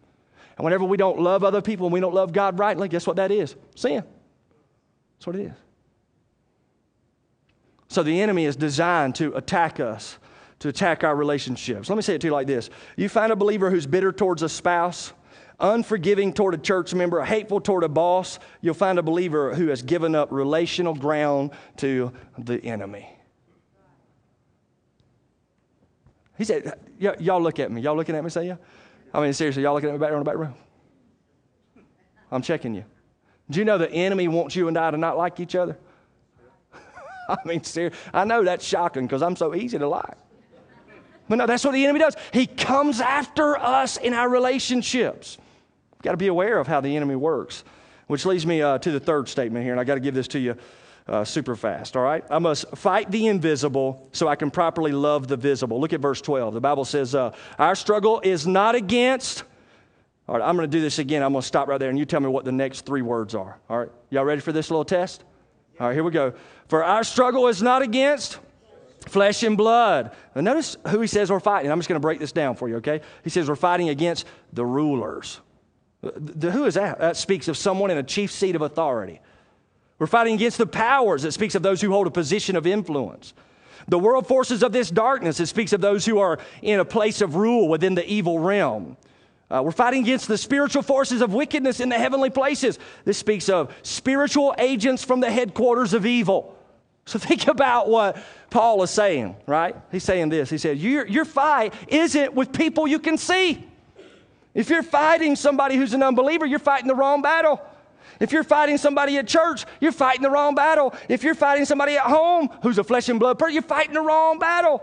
[0.59, 3.15] And whenever we don't love other people and we don't love God rightly, guess what
[3.15, 3.55] that is?
[3.77, 4.03] Sin.
[5.15, 5.53] That's what it is.
[7.87, 10.17] So the enemy is designed to attack us,
[10.59, 11.87] to attack our relationships.
[11.87, 14.43] Let me say it to you like this You find a believer who's bitter towards
[14.43, 15.13] a spouse,
[15.61, 19.81] unforgiving toward a church member, hateful toward a boss, you'll find a believer who has
[19.81, 23.09] given up relational ground to the enemy.
[26.37, 27.79] He said, Y'all look at me.
[27.79, 28.57] Y'all looking at me, say yeah?
[29.13, 30.53] I mean, seriously, y'all looking at me back in the back room?
[32.31, 32.85] I'm checking you.
[33.49, 35.77] Do you know the enemy wants you and I to not like each other?
[37.29, 40.17] I mean, seriously, I know that's shocking because I'm so easy to like.
[41.27, 42.15] But no, that's what the enemy does.
[42.33, 45.37] He comes after us in our relationships.
[46.01, 47.63] Got to be aware of how the enemy works,
[48.07, 50.27] which leads me uh, to the third statement here, and I got to give this
[50.29, 50.55] to you
[51.09, 52.23] uh, super fast, all right?
[52.29, 55.81] I must fight the invisible so I can properly love the visible.
[55.81, 56.53] Look at verse 12.
[56.53, 59.43] The Bible says, uh, Our struggle is not against.
[60.27, 61.23] All right, I'm going to do this again.
[61.23, 63.33] I'm going to stop right there, and you tell me what the next three words
[63.33, 63.59] are.
[63.69, 65.23] All right, y'all ready for this little test?
[65.79, 66.33] All right, here we go.
[66.67, 68.37] For our struggle is not against
[69.07, 70.11] flesh and blood.
[70.35, 71.71] Notice who he says we're fighting.
[71.71, 73.01] I'm just going to break this down for you, okay?
[73.23, 75.39] He says we're fighting against the rulers.
[76.01, 76.99] The, who is that?
[76.99, 79.21] That speaks of someone in a chief seat of authority.
[79.99, 81.25] We're fighting against the powers.
[81.25, 83.33] It speaks of those who hold a position of influence.
[83.87, 85.39] The world forces of this darkness.
[85.39, 88.97] It speaks of those who are in a place of rule within the evil realm.
[89.51, 92.77] Uh, we're fighting against the spiritual forces of wickedness in the heavenly places.
[93.03, 96.55] This speaks of spiritual agents from the headquarters of evil.
[97.05, 99.75] So think about what Paul is saying, right?
[99.91, 100.49] He's saying this.
[100.49, 103.65] He said, Your, your fight isn't with people you can see.
[104.53, 107.61] If you're fighting somebody who's an unbeliever, you're fighting the wrong battle.
[108.19, 110.93] If you're fighting somebody at church, you're fighting the wrong battle.
[111.07, 114.01] If you're fighting somebody at home who's a flesh and blood person, you're fighting the
[114.01, 114.81] wrong battle.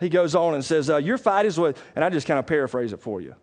[0.00, 2.46] He goes on and says, uh, Your fight is with, and I just kind of
[2.46, 3.34] paraphrase it for you.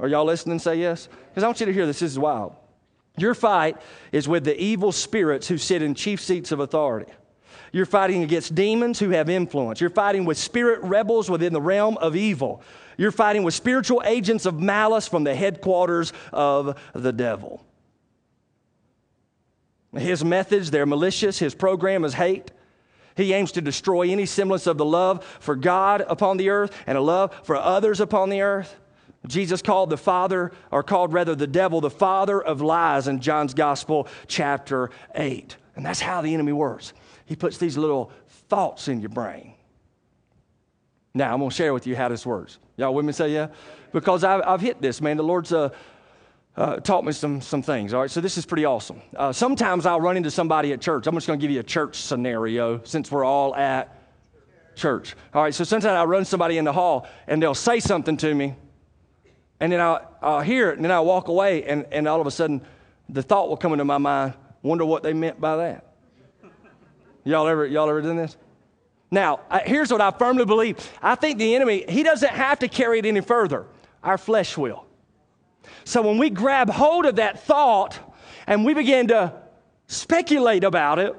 [0.00, 0.58] Are y'all listening?
[0.58, 1.08] Say yes?
[1.30, 2.00] Because I want you to hear this.
[2.00, 2.54] This is wild.
[3.16, 3.76] Your fight
[4.12, 7.10] is with the evil spirits who sit in chief seats of authority.
[7.72, 9.80] You're fighting against demons who have influence.
[9.80, 12.62] You're fighting with spirit rebels within the realm of evil.
[12.96, 17.64] You're fighting with spiritual agents of malice from the headquarters of the devil.
[19.96, 21.38] His methods, they're malicious.
[21.38, 22.50] His program is hate.
[23.16, 26.96] He aims to destroy any semblance of the love for God upon the earth and
[26.96, 28.76] a love for others upon the earth.
[29.26, 33.54] Jesus called the Father, or called rather the devil, the father of lies in John's
[33.54, 35.56] Gospel, chapter 8.
[35.74, 36.92] And that's how the enemy works.
[37.28, 38.10] He puts these little
[38.48, 39.52] thoughts in your brain.
[41.12, 42.58] Now, I'm going to share with you how this works.
[42.78, 43.48] Y'all with me say yeah?
[43.92, 45.18] Because I've, I've hit this, man.
[45.18, 45.68] The Lord's uh,
[46.56, 48.10] uh, taught me some, some things, all right?
[48.10, 49.02] So this is pretty awesome.
[49.14, 51.06] Uh, sometimes I'll run into somebody at church.
[51.06, 53.94] I'm just going to give you a church scenario since we're all at
[54.74, 55.14] church.
[55.34, 58.34] All right, so sometimes I run somebody in the hall and they'll say something to
[58.34, 58.54] me,
[59.60, 62.26] and then I'll, I'll hear it, and then I'll walk away, and, and all of
[62.26, 62.62] a sudden
[63.08, 65.87] the thought will come into my mind, wonder what they meant by that.
[67.28, 68.38] Y'all ever, y'all ever done this?
[69.10, 70.78] Now, here's what I firmly believe.
[71.02, 73.66] I think the enemy, he doesn't have to carry it any further.
[74.02, 74.86] Our flesh will.
[75.84, 77.98] So when we grab hold of that thought
[78.46, 79.34] and we begin to
[79.88, 81.14] speculate about it,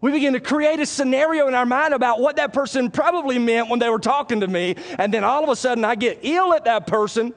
[0.00, 3.68] we begin to create a scenario in our mind about what that person probably meant
[3.68, 4.76] when they were talking to me.
[5.00, 7.34] And then all of a sudden I get ill at that person.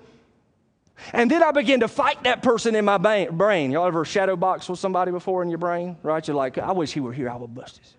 [1.14, 3.72] And then I begin to fight that person in my brain.
[3.72, 5.98] Y'all ever shadow box with somebody before in your brain?
[6.04, 6.26] Right?
[6.28, 7.30] You're like, I wish he were here.
[7.30, 7.96] I would bust his.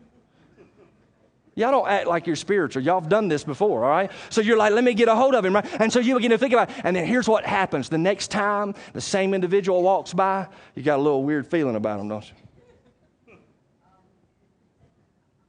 [1.54, 2.82] Y'all don't act like you're spiritual.
[2.82, 4.10] Y'all have done this before, all right?
[4.30, 5.66] So you're like, let me get a hold of him, right?
[5.80, 6.76] And so you begin to think about it.
[6.82, 7.90] And then here's what happens.
[7.90, 12.00] The next time the same individual walks by, you got a little weird feeling about
[12.00, 13.36] him, don't you?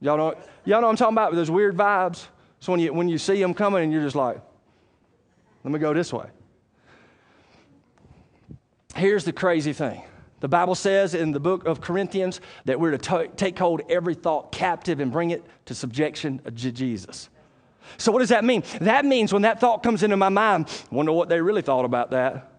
[0.02, 0.36] Y'all know,
[0.66, 1.34] y'all know what I'm talking about?
[1.34, 2.28] Those weird vibes.
[2.60, 4.42] So when you, when you see them coming and you're just like,
[5.64, 6.26] let me go this way.
[8.96, 10.04] Here's the crazy thing
[10.40, 14.52] the Bible says in the book of Corinthians that we're to take hold every thought
[14.52, 17.30] captive and bring it to subjection to Jesus.
[17.98, 18.64] So, what does that mean?
[18.82, 22.12] That means when that thought comes into my mind, wonder what they really thought about
[22.12, 22.50] that.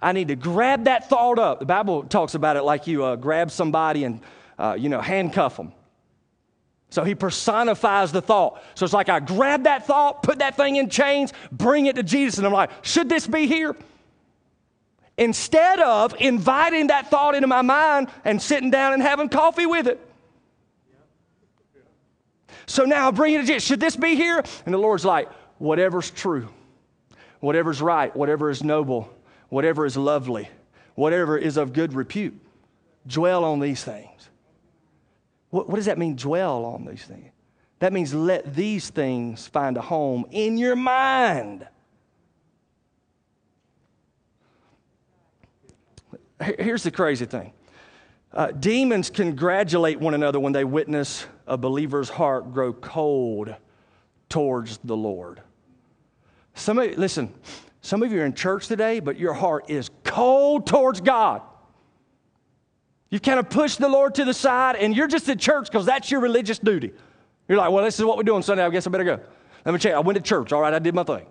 [0.00, 1.60] I need to grab that thought up.
[1.60, 4.20] The Bible talks about it like you uh, grab somebody and,
[4.58, 5.72] uh, you know, handcuff them.
[6.90, 8.62] So he personifies the thought.
[8.74, 12.02] So it's like I grab that thought, put that thing in chains, bring it to
[12.02, 13.74] Jesus, and I'm like, should this be here?
[15.18, 19.86] Instead of inviting that thought into my mind and sitting down and having coffee with
[19.86, 20.00] it.
[22.66, 23.60] So now I bring it to.
[23.60, 24.42] Should this be here?
[24.64, 26.48] And the Lord's like, whatever's true,
[27.40, 29.08] whatever's right, whatever is noble,
[29.48, 30.48] whatever is lovely,
[30.94, 32.38] whatever is of good repute,
[33.06, 34.28] dwell on these things.
[35.50, 37.30] What, what does that mean, dwell on these things?
[37.78, 41.66] That means let these things find a home in your mind.
[46.40, 47.52] Here's the crazy thing
[48.32, 53.54] uh, demons congratulate one another when they witness a believer's heart grow cold
[54.28, 55.40] towards the Lord.
[56.54, 57.32] Some of listen,
[57.80, 61.42] some of you are in church today, but your heart is cold towards God.
[63.10, 65.86] You've kind of pushed the Lord to the side and you're just at church because
[65.86, 66.92] that's your religious duty.
[67.48, 68.64] You're like, well, this is what we're doing Sunday.
[68.64, 69.20] I guess I better go.
[69.64, 69.94] Let me check.
[69.94, 70.52] I went to church.
[70.52, 71.26] All right, I did my thing.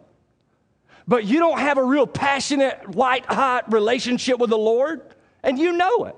[1.07, 5.01] But you don't have a real passionate, white hot relationship with the Lord,
[5.43, 6.15] and you know it.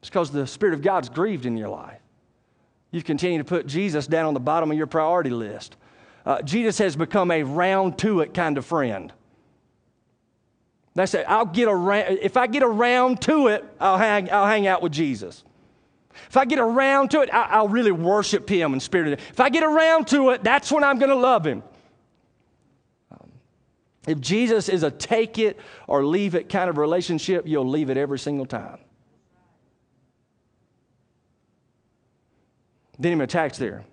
[0.00, 2.00] It's because the Spirit of God's grieved in your life.
[2.90, 5.76] You continue to put Jesus down on the bottom of your priority list.
[6.26, 9.12] Uh, Jesus has become a round to it kind of friend.
[10.94, 11.24] That's it.
[11.26, 14.92] I'll get around, if I get around to it, I'll hang, I'll hang out with
[14.92, 15.42] Jesus.
[16.28, 19.18] If I get around to it, I, will really worship Him in spirit.
[19.30, 21.62] If I get around to it, that's when I'm going to love Him.
[24.06, 27.96] If Jesus is a take it or leave it kind of relationship, you'll leave it
[27.96, 28.78] every single time.
[32.98, 33.84] Then he attacks there.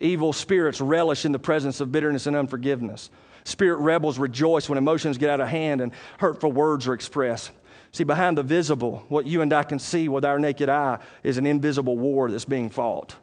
[0.00, 3.10] Evil spirits relish in the presence of bitterness and unforgiveness.
[3.44, 7.50] Spirit rebels rejoice when emotions get out of hand and hurtful words are expressed.
[7.92, 11.38] See, behind the visible, what you and I can see with our naked eye is
[11.38, 13.14] an invisible war that's being fought.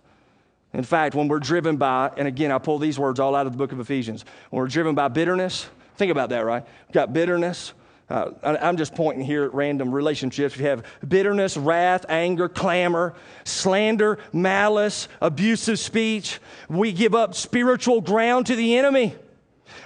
[0.73, 3.51] In fact, when we're driven by, and again, I pull these words all out of
[3.51, 5.69] the book of Ephesians, when we're driven by bitterness,
[6.01, 6.65] think about that, right?
[6.87, 7.73] We've got bitterness.
[8.09, 10.57] Uh, I'm just pointing here at random relationships.
[10.57, 16.39] We have bitterness, wrath, anger, clamor, slander, malice, abusive speech.
[16.67, 19.15] We give up spiritual ground to the enemy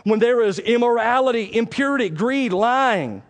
[0.05, 3.21] when there is immorality, impurity, greed, lying.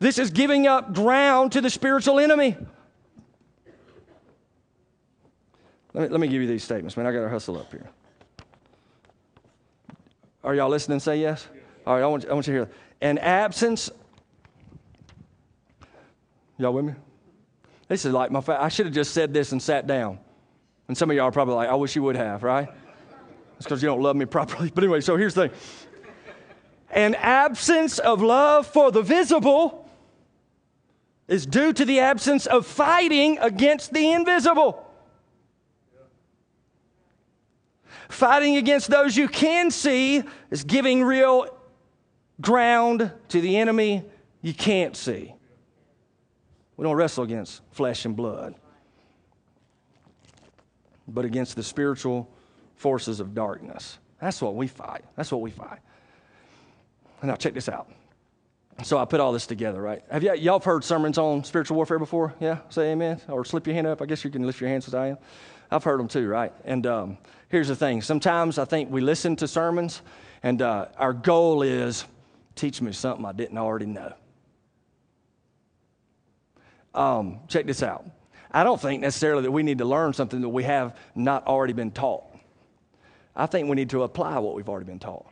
[0.00, 2.56] This is giving up ground to the spiritual enemy.
[5.94, 7.06] Let me, let me give you these statements, man.
[7.06, 7.88] I got to hustle up here.
[10.42, 10.98] Are y'all listening?
[10.98, 11.46] Say yes.
[11.86, 12.70] All right, I want, I want you to hear.
[13.00, 13.90] An absence.
[16.58, 16.94] Y'all with me?
[17.88, 18.40] This is like my.
[18.40, 20.18] Fa- I should have just said this and sat down.
[20.88, 22.68] And some of y'all are probably like, I wish you would have, right?
[23.56, 24.70] It's because you don't love me properly.
[24.74, 25.58] But anyway, so here's the thing
[26.90, 29.90] an absence of love for the visible
[31.26, 34.86] is due to the absence of fighting against the invisible.
[38.10, 41.46] Fighting against those you can see is giving real
[42.42, 44.04] ground to the enemy
[44.42, 45.32] you can't see.
[46.76, 48.54] We don't wrestle against flesh and blood,
[51.06, 52.28] but against the spiritual
[52.74, 53.98] forces of darkness.
[54.20, 55.04] That's what we fight.
[55.16, 55.78] That's what we fight.
[57.22, 57.88] Now, check this out.
[58.82, 60.02] So I put all this together, right?
[60.10, 62.34] Have y- y'all heard sermons on spiritual warfare before?
[62.40, 62.58] Yeah?
[62.68, 63.20] Say amen?
[63.28, 64.02] Or slip your hand up.
[64.02, 65.18] I guess you can lift your hands as I am.
[65.70, 66.52] I've heard them too, right?
[66.64, 68.02] And um, here's the thing.
[68.02, 70.02] Sometimes I think we listen to sermons,
[70.42, 72.04] and uh, our goal is
[72.54, 74.12] teach me something I didn't already know.
[76.94, 78.04] Um, check this out.
[78.50, 81.72] I don't think necessarily that we need to learn something that we have not already
[81.72, 82.24] been taught.
[83.34, 85.26] I think we need to apply what we've already been taught.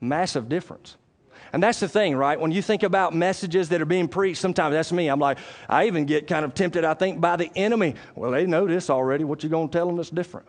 [0.00, 0.96] Massive difference.
[1.52, 2.38] And that's the thing, right?
[2.38, 5.08] When you think about messages that are being preached, sometimes that's me.
[5.08, 7.94] I'm like, I even get kind of tempted, I think, by the enemy.
[8.14, 9.24] Well, they know this already.
[9.24, 10.46] What you going to tell them that's different?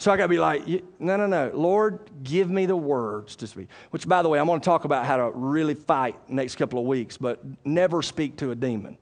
[0.00, 0.66] So I got to be like,
[0.98, 1.50] no, no, no.
[1.52, 3.68] Lord, give me the words to speak.
[3.90, 6.78] Which, by the way, I'm going to talk about how to really fight next couple
[6.78, 8.96] of weeks, but never speak to a demon.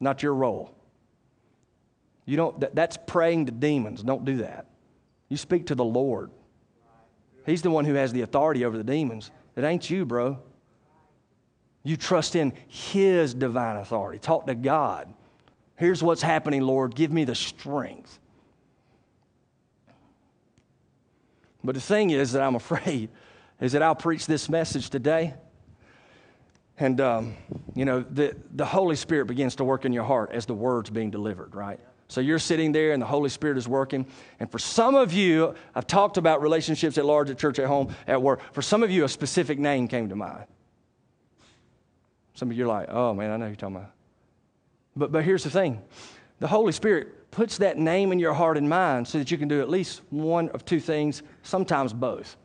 [0.00, 0.74] Not your role.
[2.26, 4.02] You don't, that, that's praying to demons.
[4.02, 4.66] Don't do that.
[5.30, 6.30] You speak to the Lord.
[7.46, 9.30] He's the one who has the authority over the demons.
[9.56, 10.38] It ain't you, bro.
[11.84, 14.18] You trust in His divine authority.
[14.18, 15.10] Talk to God.
[15.76, 16.94] Here's what's happening, Lord.
[16.94, 18.18] Give me the strength.
[21.64, 23.10] But the thing is that I'm afraid
[23.60, 25.34] is that I'll preach this message today.
[26.78, 27.36] And, um,
[27.74, 30.90] you know, the, the Holy Spirit begins to work in your heart as the word's
[30.90, 31.78] being delivered, right?
[32.08, 34.06] So you're sitting there and the Holy Spirit is working.
[34.40, 37.94] And for some of you, I've talked about relationships at large, at church, at home,
[38.06, 38.40] at work.
[38.52, 40.44] For some of you, a specific name came to mind.
[42.34, 43.92] Some of you are like, oh man, I know you're talking about.
[44.96, 45.82] But, but here's the thing
[46.40, 49.48] the Holy Spirit puts that name in your heart and mind so that you can
[49.48, 52.36] do at least one of two things, sometimes both.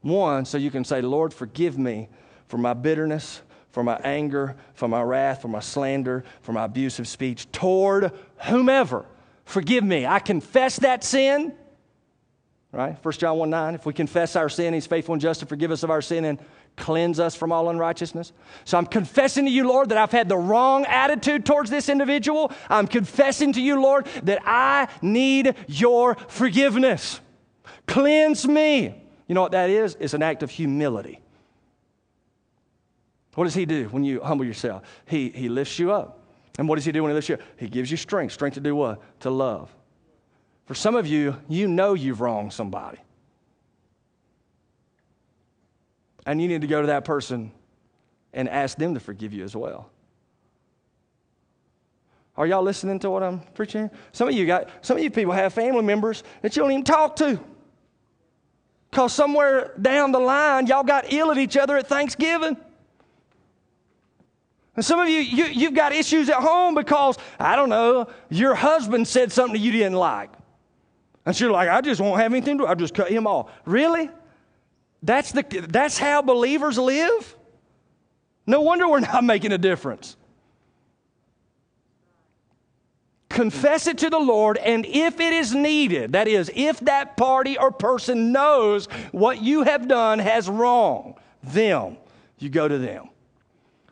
[0.00, 2.08] One, so you can say, Lord, forgive me
[2.46, 7.08] for my bitterness, for my anger, for my wrath, for my slander, for my abusive
[7.08, 8.12] speech toward
[8.46, 9.04] whomever.
[9.44, 10.06] Forgive me.
[10.06, 11.52] I confess that sin.
[12.70, 12.96] Right?
[13.02, 13.74] 1 John 1 9.
[13.74, 16.24] If we confess our sin, he's faithful and just to forgive us of our sin
[16.24, 16.38] and
[16.76, 18.32] cleanse us from all unrighteousness.
[18.64, 22.52] So I'm confessing to you, Lord, that I've had the wrong attitude towards this individual.
[22.68, 27.20] I'm confessing to you, Lord, that I need your forgiveness.
[27.86, 29.02] Cleanse me.
[29.26, 29.96] You know what that is?
[30.00, 31.20] It's an act of humility.
[33.34, 34.82] What does he do when you humble yourself?
[35.06, 36.20] He, he lifts you up.
[36.58, 37.40] And what does he do when he lifts you up?
[37.56, 38.32] He gives you strength.
[38.32, 39.00] Strength to do what?
[39.20, 39.74] To love.
[40.66, 42.98] For some of you, you know you've wronged somebody.
[46.28, 47.50] And you need to go to that person
[48.34, 49.88] and ask them to forgive you as well.
[52.36, 53.90] Are y'all listening to what I'm preaching?
[54.12, 56.84] Some of you got some of you people have family members that you don't even
[56.84, 57.40] talk to.
[58.90, 62.58] Because somewhere down the line, y'all got ill at each other at Thanksgiving.
[64.76, 68.54] And some of you, you, you've got issues at home because, I don't know, your
[68.54, 70.30] husband said something you didn't like.
[71.24, 72.66] And you're like, I just won't have anything to.
[72.66, 73.50] I'll just cut him off.
[73.64, 74.10] Really?
[75.02, 77.36] That's, the, that's how believers live?
[78.46, 80.16] No wonder we're not making a difference.
[83.28, 87.58] Confess it to the Lord, and if it is needed, that is, if that party
[87.58, 91.98] or person knows what you have done has wrong them,
[92.38, 93.10] you go to them.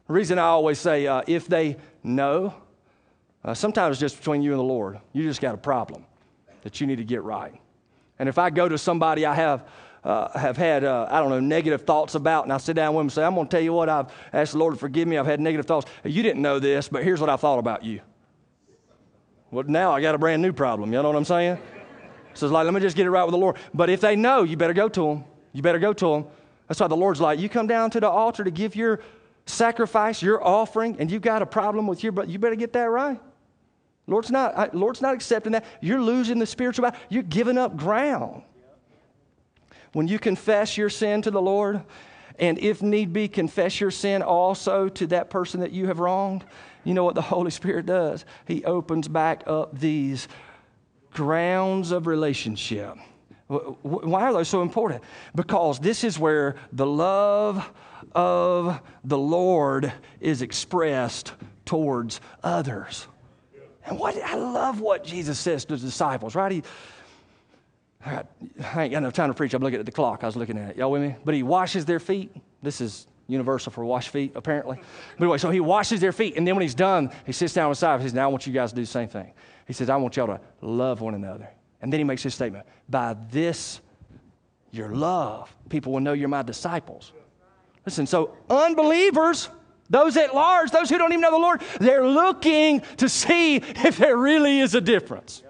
[0.08, 2.54] The reason I always say, uh, if they know,
[3.44, 6.04] uh, sometimes just between you and the Lord, you just got a problem
[6.62, 7.54] that you need to get right.
[8.18, 9.68] And if I go to somebody I have
[10.06, 13.00] uh, have had, uh, I don't know, negative thoughts about, and I sit down with
[13.00, 15.08] them and say, I'm going to tell you what, I've asked the Lord to forgive
[15.08, 15.18] me.
[15.18, 15.90] I've had negative thoughts.
[16.04, 18.00] You didn't know this, but here's what I thought about you.
[19.50, 20.92] Well, now I got a brand new problem.
[20.92, 21.58] You know what I'm saying?
[22.34, 23.56] So it's like, let me just get it right with the Lord.
[23.74, 25.24] But if they know, you better go to them.
[25.52, 26.26] You better go to them.
[26.68, 29.00] That's why the Lord's like, you come down to the altar to give your
[29.46, 32.90] sacrifice, your offering, and you've got a problem with your brother, you better get that
[32.90, 33.20] right.
[34.06, 35.64] Lord's not, Lord's not accepting that.
[35.80, 37.00] You're losing the spiritual battle.
[37.08, 38.42] You're giving up ground.
[39.96, 41.82] When you confess your sin to the Lord,
[42.38, 46.44] and if need be, confess your sin also to that person that you have wronged,
[46.84, 48.26] you know what the Holy Spirit does?
[48.44, 50.28] He opens back up these
[51.14, 52.94] grounds of relationship.
[53.46, 55.02] Why are those so important?
[55.34, 57.66] Because this is where the love
[58.12, 59.90] of the Lord
[60.20, 61.32] is expressed
[61.64, 63.06] towards others.
[63.86, 66.52] And what I love what Jesus says to the disciples, right?
[66.52, 66.64] He,
[68.06, 69.52] I ain't got enough time to preach.
[69.52, 70.22] I'm looking at the clock.
[70.22, 70.76] I was looking at it.
[70.76, 71.16] Y'all with me?
[71.24, 72.30] But he washes their feet.
[72.62, 74.78] This is universal for wash feet, apparently.
[75.18, 76.36] But anyway, so he washes their feet.
[76.36, 78.00] And then when he's done, he sits down beside.
[78.00, 79.32] He says, Now I want you guys to do the same thing.
[79.66, 81.48] He says, I want y'all to love one another.
[81.82, 83.80] And then he makes his statement By this,
[84.70, 87.12] your love, people will know you're my disciples.
[87.84, 89.48] Listen, so unbelievers,
[89.90, 93.96] those at large, those who don't even know the Lord, they're looking to see if
[93.98, 95.42] there really is a difference.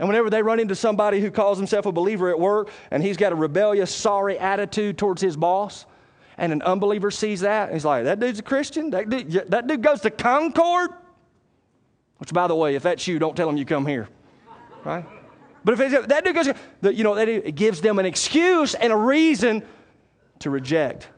[0.00, 3.18] And whenever they run into somebody who calls himself a believer at work and he's
[3.18, 5.84] got a rebellious, sorry attitude towards his boss,
[6.38, 8.88] and an unbeliever sees that, and he's like, that dude's a Christian?
[8.88, 10.92] That dude, that dude goes to Concord?
[12.16, 14.08] Which, by the way, if that's you, don't tell him you come here,
[14.84, 15.04] right?
[15.64, 16.48] But if that dude goes,
[16.96, 19.62] you know, it gives them an excuse and a reason
[20.38, 21.08] to reject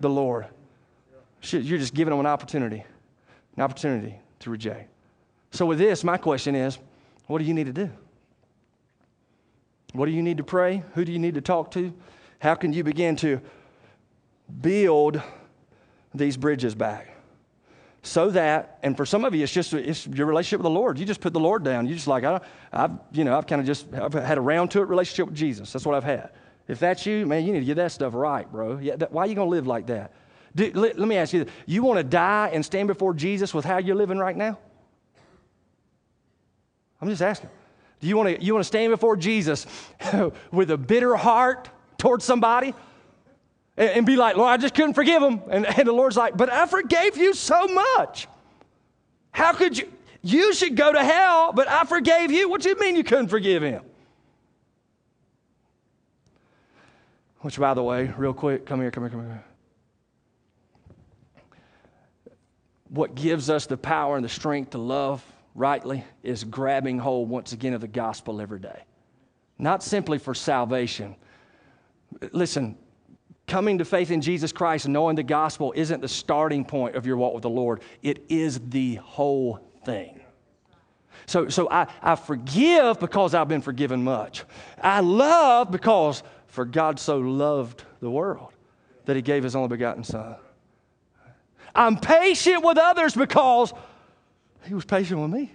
[0.00, 0.44] the Lord.
[1.40, 2.84] You're just giving them an opportunity,
[3.56, 4.90] an opportunity to reject.
[5.52, 6.78] So, with this, my question is
[7.28, 7.90] what do you need to do?
[9.92, 10.82] What do you need to pray?
[10.94, 11.92] Who do you need to talk to?
[12.38, 13.40] How can you begin to
[14.60, 15.22] build
[16.14, 17.16] these bridges back?
[18.02, 20.96] So that, and for some of you, it's just it's your relationship with the Lord.
[20.96, 21.88] You just put the Lord down.
[21.88, 22.40] You just like I,
[22.72, 25.34] have you know, I've kind of just I've had a round to it relationship with
[25.34, 25.72] Jesus.
[25.72, 26.30] That's what I've had.
[26.68, 28.78] If that's you, man, you need to get that stuff right, bro.
[28.78, 30.12] Yeah, that, why are you to live like that?
[30.54, 33.64] Do, let, let me ask you: You want to die and stand before Jesus with
[33.64, 34.56] how you're living right now?
[37.00, 37.50] I'm just asking.
[38.00, 39.66] Do you want to you want to stand before Jesus
[40.52, 42.74] with a bitter heart towards somebody?
[43.78, 45.42] And, and, be like, Lord, I just couldn't forgive him.
[45.50, 48.26] And, and the Lord's like, but I forgave you so much.
[49.32, 49.92] How could you?
[50.22, 52.48] You should go to hell, but I forgave you.
[52.48, 53.82] What do you mean you couldn't forgive him?
[57.40, 59.44] Which, by the way, real quick, come here, come here, come here.
[62.88, 65.24] What gives us the power and the strength to love
[65.56, 68.84] rightly is grabbing hold once again of the gospel every day.
[69.58, 71.16] Not simply for salvation.
[72.32, 72.76] Listen,
[73.46, 77.06] coming to faith in Jesus Christ and knowing the gospel isn't the starting point of
[77.06, 80.20] your walk with the Lord, it is the whole thing.
[81.24, 84.44] So, so I, I forgive because I've been forgiven much.
[84.80, 88.52] I love because for God so loved the world
[89.06, 90.36] that he gave his only begotten Son.
[91.74, 93.72] I'm patient with others because
[94.66, 95.52] he was patient with me.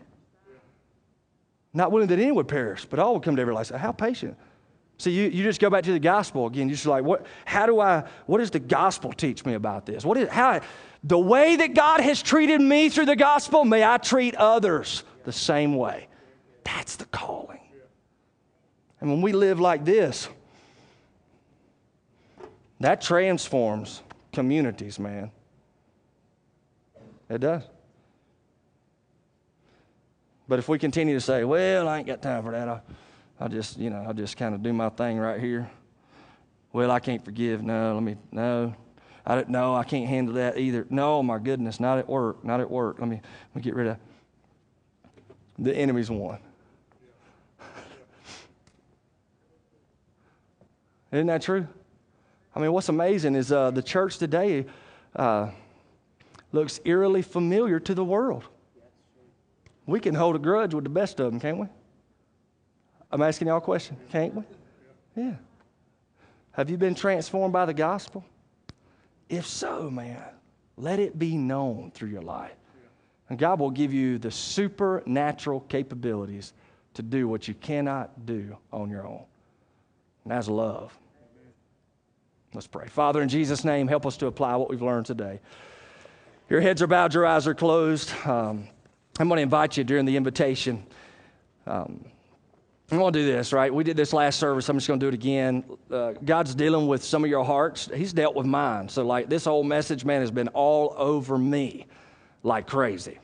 [1.73, 3.77] Not willing that anyone would perish, but all would come to everlasting.
[3.77, 4.37] How patient.
[4.97, 6.67] See, you, you just go back to the gospel again.
[6.67, 10.05] You're just like, what, how do I, what does the gospel teach me about this?
[10.05, 10.61] What is, how,
[11.03, 15.31] the way that God has treated me through the gospel, may I treat others the
[15.31, 16.07] same way.
[16.63, 17.59] That's the calling.
[18.99, 20.29] And when we live like this,
[22.79, 25.31] that transforms communities, man.
[27.29, 27.63] It does.
[30.51, 32.81] But if we continue to say, well, I ain't got time for that, I,
[33.39, 35.71] I'll just, you know, I'll just kind of do my thing right here.
[36.73, 37.63] Well, I can't forgive.
[37.63, 38.75] No, let me, no.
[39.25, 39.73] I don't know.
[39.75, 40.85] I can't handle that either.
[40.89, 42.99] No, my goodness, not at work, not at work.
[42.99, 43.97] Let me, let me get rid of
[45.57, 46.39] the enemy's won.
[51.13, 51.65] Isn't that true?
[52.53, 54.65] I mean, what's amazing is uh, the church today
[55.15, 55.51] uh,
[56.51, 58.43] looks eerily familiar to the world.
[59.91, 61.67] We can hold a grudge with the best of them, can't we?
[63.11, 64.43] I'm asking y'all a question, can't we?
[65.17, 65.33] Yeah.
[66.53, 68.23] Have you been transformed by the gospel?
[69.27, 70.23] If so, man,
[70.77, 72.55] let it be known through your life.
[73.29, 76.53] And God will give you the supernatural capabilities
[76.93, 79.25] to do what you cannot do on your own.
[80.23, 80.97] And that's love.
[82.53, 82.87] Let's pray.
[82.87, 85.41] Father, in Jesus' name, help us to apply what we've learned today.
[86.49, 88.13] Your heads are bowed, your eyes are closed.
[88.25, 88.67] Um,
[89.21, 90.83] I'm going to invite you during the invitation.
[91.67, 92.03] Um,
[92.91, 93.71] I'm going to do this, right?
[93.71, 94.67] We did this last service.
[94.67, 95.63] I'm just going to do it again.
[95.91, 97.87] Uh, God's dealing with some of your hearts.
[97.93, 98.89] He's dealt with mine.
[98.89, 101.85] So, like, this whole message, man, has been all over me
[102.41, 103.19] like crazy.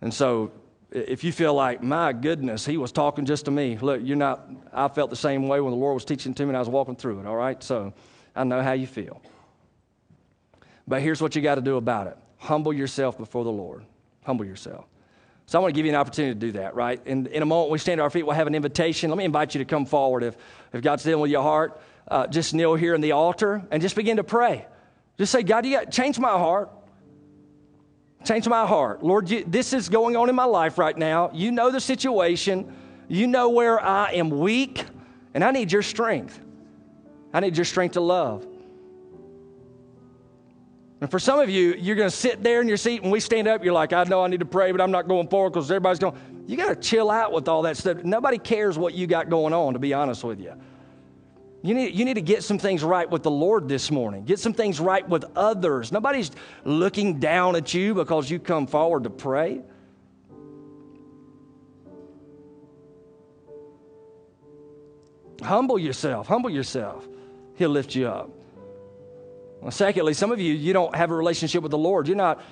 [0.00, 0.52] And so,
[0.92, 4.48] if you feel like, my goodness, he was talking just to me, look, you're not,
[4.72, 6.68] I felt the same way when the Lord was teaching to me and I was
[6.68, 7.60] walking through it, all right?
[7.64, 7.92] So,
[8.36, 9.20] I know how you feel.
[10.86, 13.84] But here's what you got to do about it humble yourself before the Lord.
[14.24, 14.86] Humble yourself.
[15.46, 17.00] So I want to give you an opportunity to do that, right?
[17.06, 19.10] In, in a moment, we stand to our feet, we'll have an invitation.
[19.10, 20.36] Let me invite you to come forward if,
[20.72, 21.80] if God's dealing with your heart.
[22.08, 24.66] Uh, just kneel here in the altar and just begin to pray.
[25.18, 26.70] Just say, God, you got change my heart.
[28.24, 29.02] Change my heart.
[29.02, 31.30] Lord, you, this is going on in my life right now.
[31.32, 32.74] You know the situation.
[33.06, 34.84] You know where I am weak,
[35.34, 36.40] and I need your strength.
[37.34, 38.46] I need your strength to love.
[41.04, 43.20] And for some of you, you're going to sit there in your seat and we
[43.20, 43.62] stand up.
[43.62, 45.98] You're like, I know I need to pray, but I'm not going forward because everybody's
[45.98, 46.16] going.
[46.46, 48.02] You got to chill out with all that stuff.
[48.04, 50.54] Nobody cares what you got going on, to be honest with you.
[51.60, 54.24] You need, you need to get some things right with the Lord this morning.
[54.24, 55.92] Get some things right with others.
[55.92, 56.30] Nobody's
[56.64, 59.60] looking down at you because you come forward to pray.
[65.42, 66.28] Humble yourself.
[66.28, 67.06] Humble yourself.
[67.56, 68.30] He'll lift you up.
[69.64, 72.06] Well, secondly, some of you, you don't have a relationship with the Lord.
[72.06, 72.42] You're not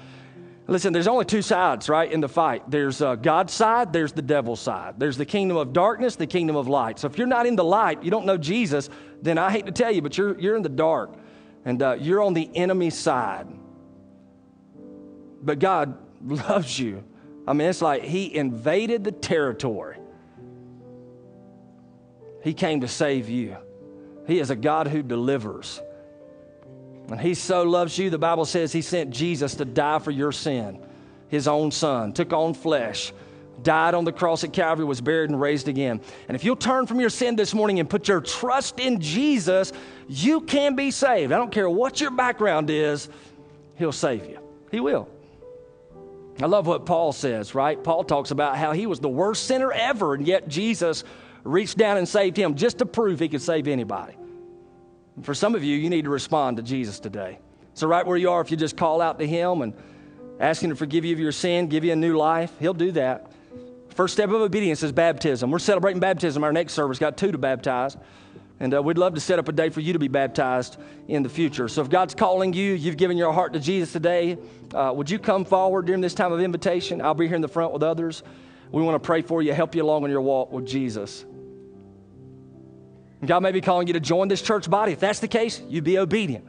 [0.66, 2.70] Listen, there's only two sides, right, in the fight.
[2.70, 4.94] There's uh, God's side, there's the devil's side.
[4.96, 6.98] There's the kingdom of darkness, the kingdom of light.
[6.98, 8.88] So if you're not in the light, you don't know Jesus,
[9.20, 11.12] then I hate to tell you, but you're, you're in the dark
[11.66, 13.48] and uh, you're on the enemy side.
[15.42, 17.04] But God loves you.
[17.46, 19.98] I mean, it's like He invaded the territory,
[22.42, 23.58] He came to save you.
[24.26, 25.82] He is a God who delivers.
[27.12, 30.32] And he so loves you, the Bible says he sent Jesus to die for your
[30.32, 30.78] sin.
[31.28, 33.12] His own son took on flesh,
[33.62, 36.00] died on the cross at Calvary, was buried, and raised again.
[36.26, 39.74] And if you'll turn from your sin this morning and put your trust in Jesus,
[40.08, 41.32] you can be saved.
[41.32, 43.10] I don't care what your background is,
[43.76, 44.38] he'll save you.
[44.70, 45.06] He will.
[46.40, 47.82] I love what Paul says, right?
[47.84, 51.04] Paul talks about how he was the worst sinner ever, and yet Jesus
[51.44, 54.14] reached down and saved him just to prove he could save anybody.
[55.20, 57.38] For some of you, you need to respond to Jesus today.
[57.74, 59.74] So, right where you are, if you just call out to Him and
[60.40, 62.92] ask Him to forgive you of your sin, give you a new life, He'll do
[62.92, 63.30] that.
[63.90, 65.50] First step of obedience is baptism.
[65.50, 66.42] We're celebrating baptism.
[66.44, 67.96] Our next service got two to baptize.
[68.58, 71.22] And uh, we'd love to set up a day for you to be baptized in
[71.22, 71.68] the future.
[71.68, 74.38] So if God's calling you, you've given your heart to Jesus today,
[74.72, 77.02] uh, would you come forward during this time of invitation?
[77.02, 78.22] I'll be here in the front with others.
[78.70, 81.24] We want to pray for you, help you along on your walk with Jesus.
[83.24, 84.92] God may be calling you to join this church body.
[84.92, 86.46] If that's the case, you be obedient.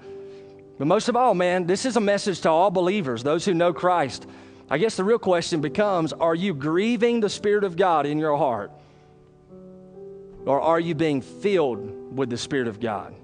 [0.80, 3.74] But most of all, man, this is a message to all believers, those who know
[3.74, 4.26] Christ.
[4.70, 8.38] I guess the real question becomes are you grieving the Spirit of God in your
[8.38, 8.72] heart?
[10.46, 13.16] Or are you being filled with the Spirit of God?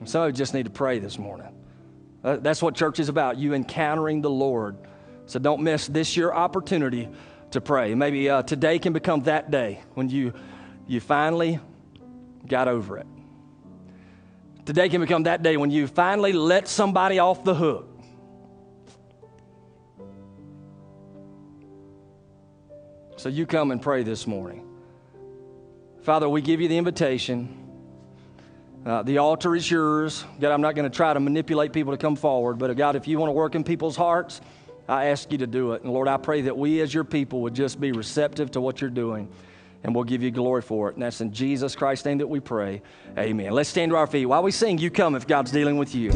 [0.00, 1.54] So, some of you just need to pray this morning.
[2.24, 4.76] Uh, that's what church is about you encountering the Lord
[5.30, 7.08] so don't miss this your opportunity
[7.52, 7.94] to pray.
[7.94, 10.32] Maybe uh, today can become that day when you,
[10.88, 11.60] you finally
[12.48, 13.06] got over it.
[14.66, 17.86] Today can become that day when you finally let somebody off the hook.
[23.16, 24.66] So you come and pray this morning.
[26.02, 27.56] Father, we give you the invitation.
[28.84, 30.24] Uh, the altar is yours.
[30.40, 33.06] God, I'm not going to try to manipulate people to come forward, but God, if
[33.06, 34.40] you want to work in people's hearts,
[34.90, 35.82] I ask you to do it.
[35.82, 38.80] And Lord, I pray that we as your people would just be receptive to what
[38.80, 39.28] you're doing,
[39.84, 40.94] and we'll give you glory for it.
[40.94, 42.82] And that's in Jesus Christ's name that we pray.
[43.16, 43.52] Amen.
[43.52, 44.78] Let's stand to our feet while we sing.
[44.78, 46.10] You come if God's dealing with you.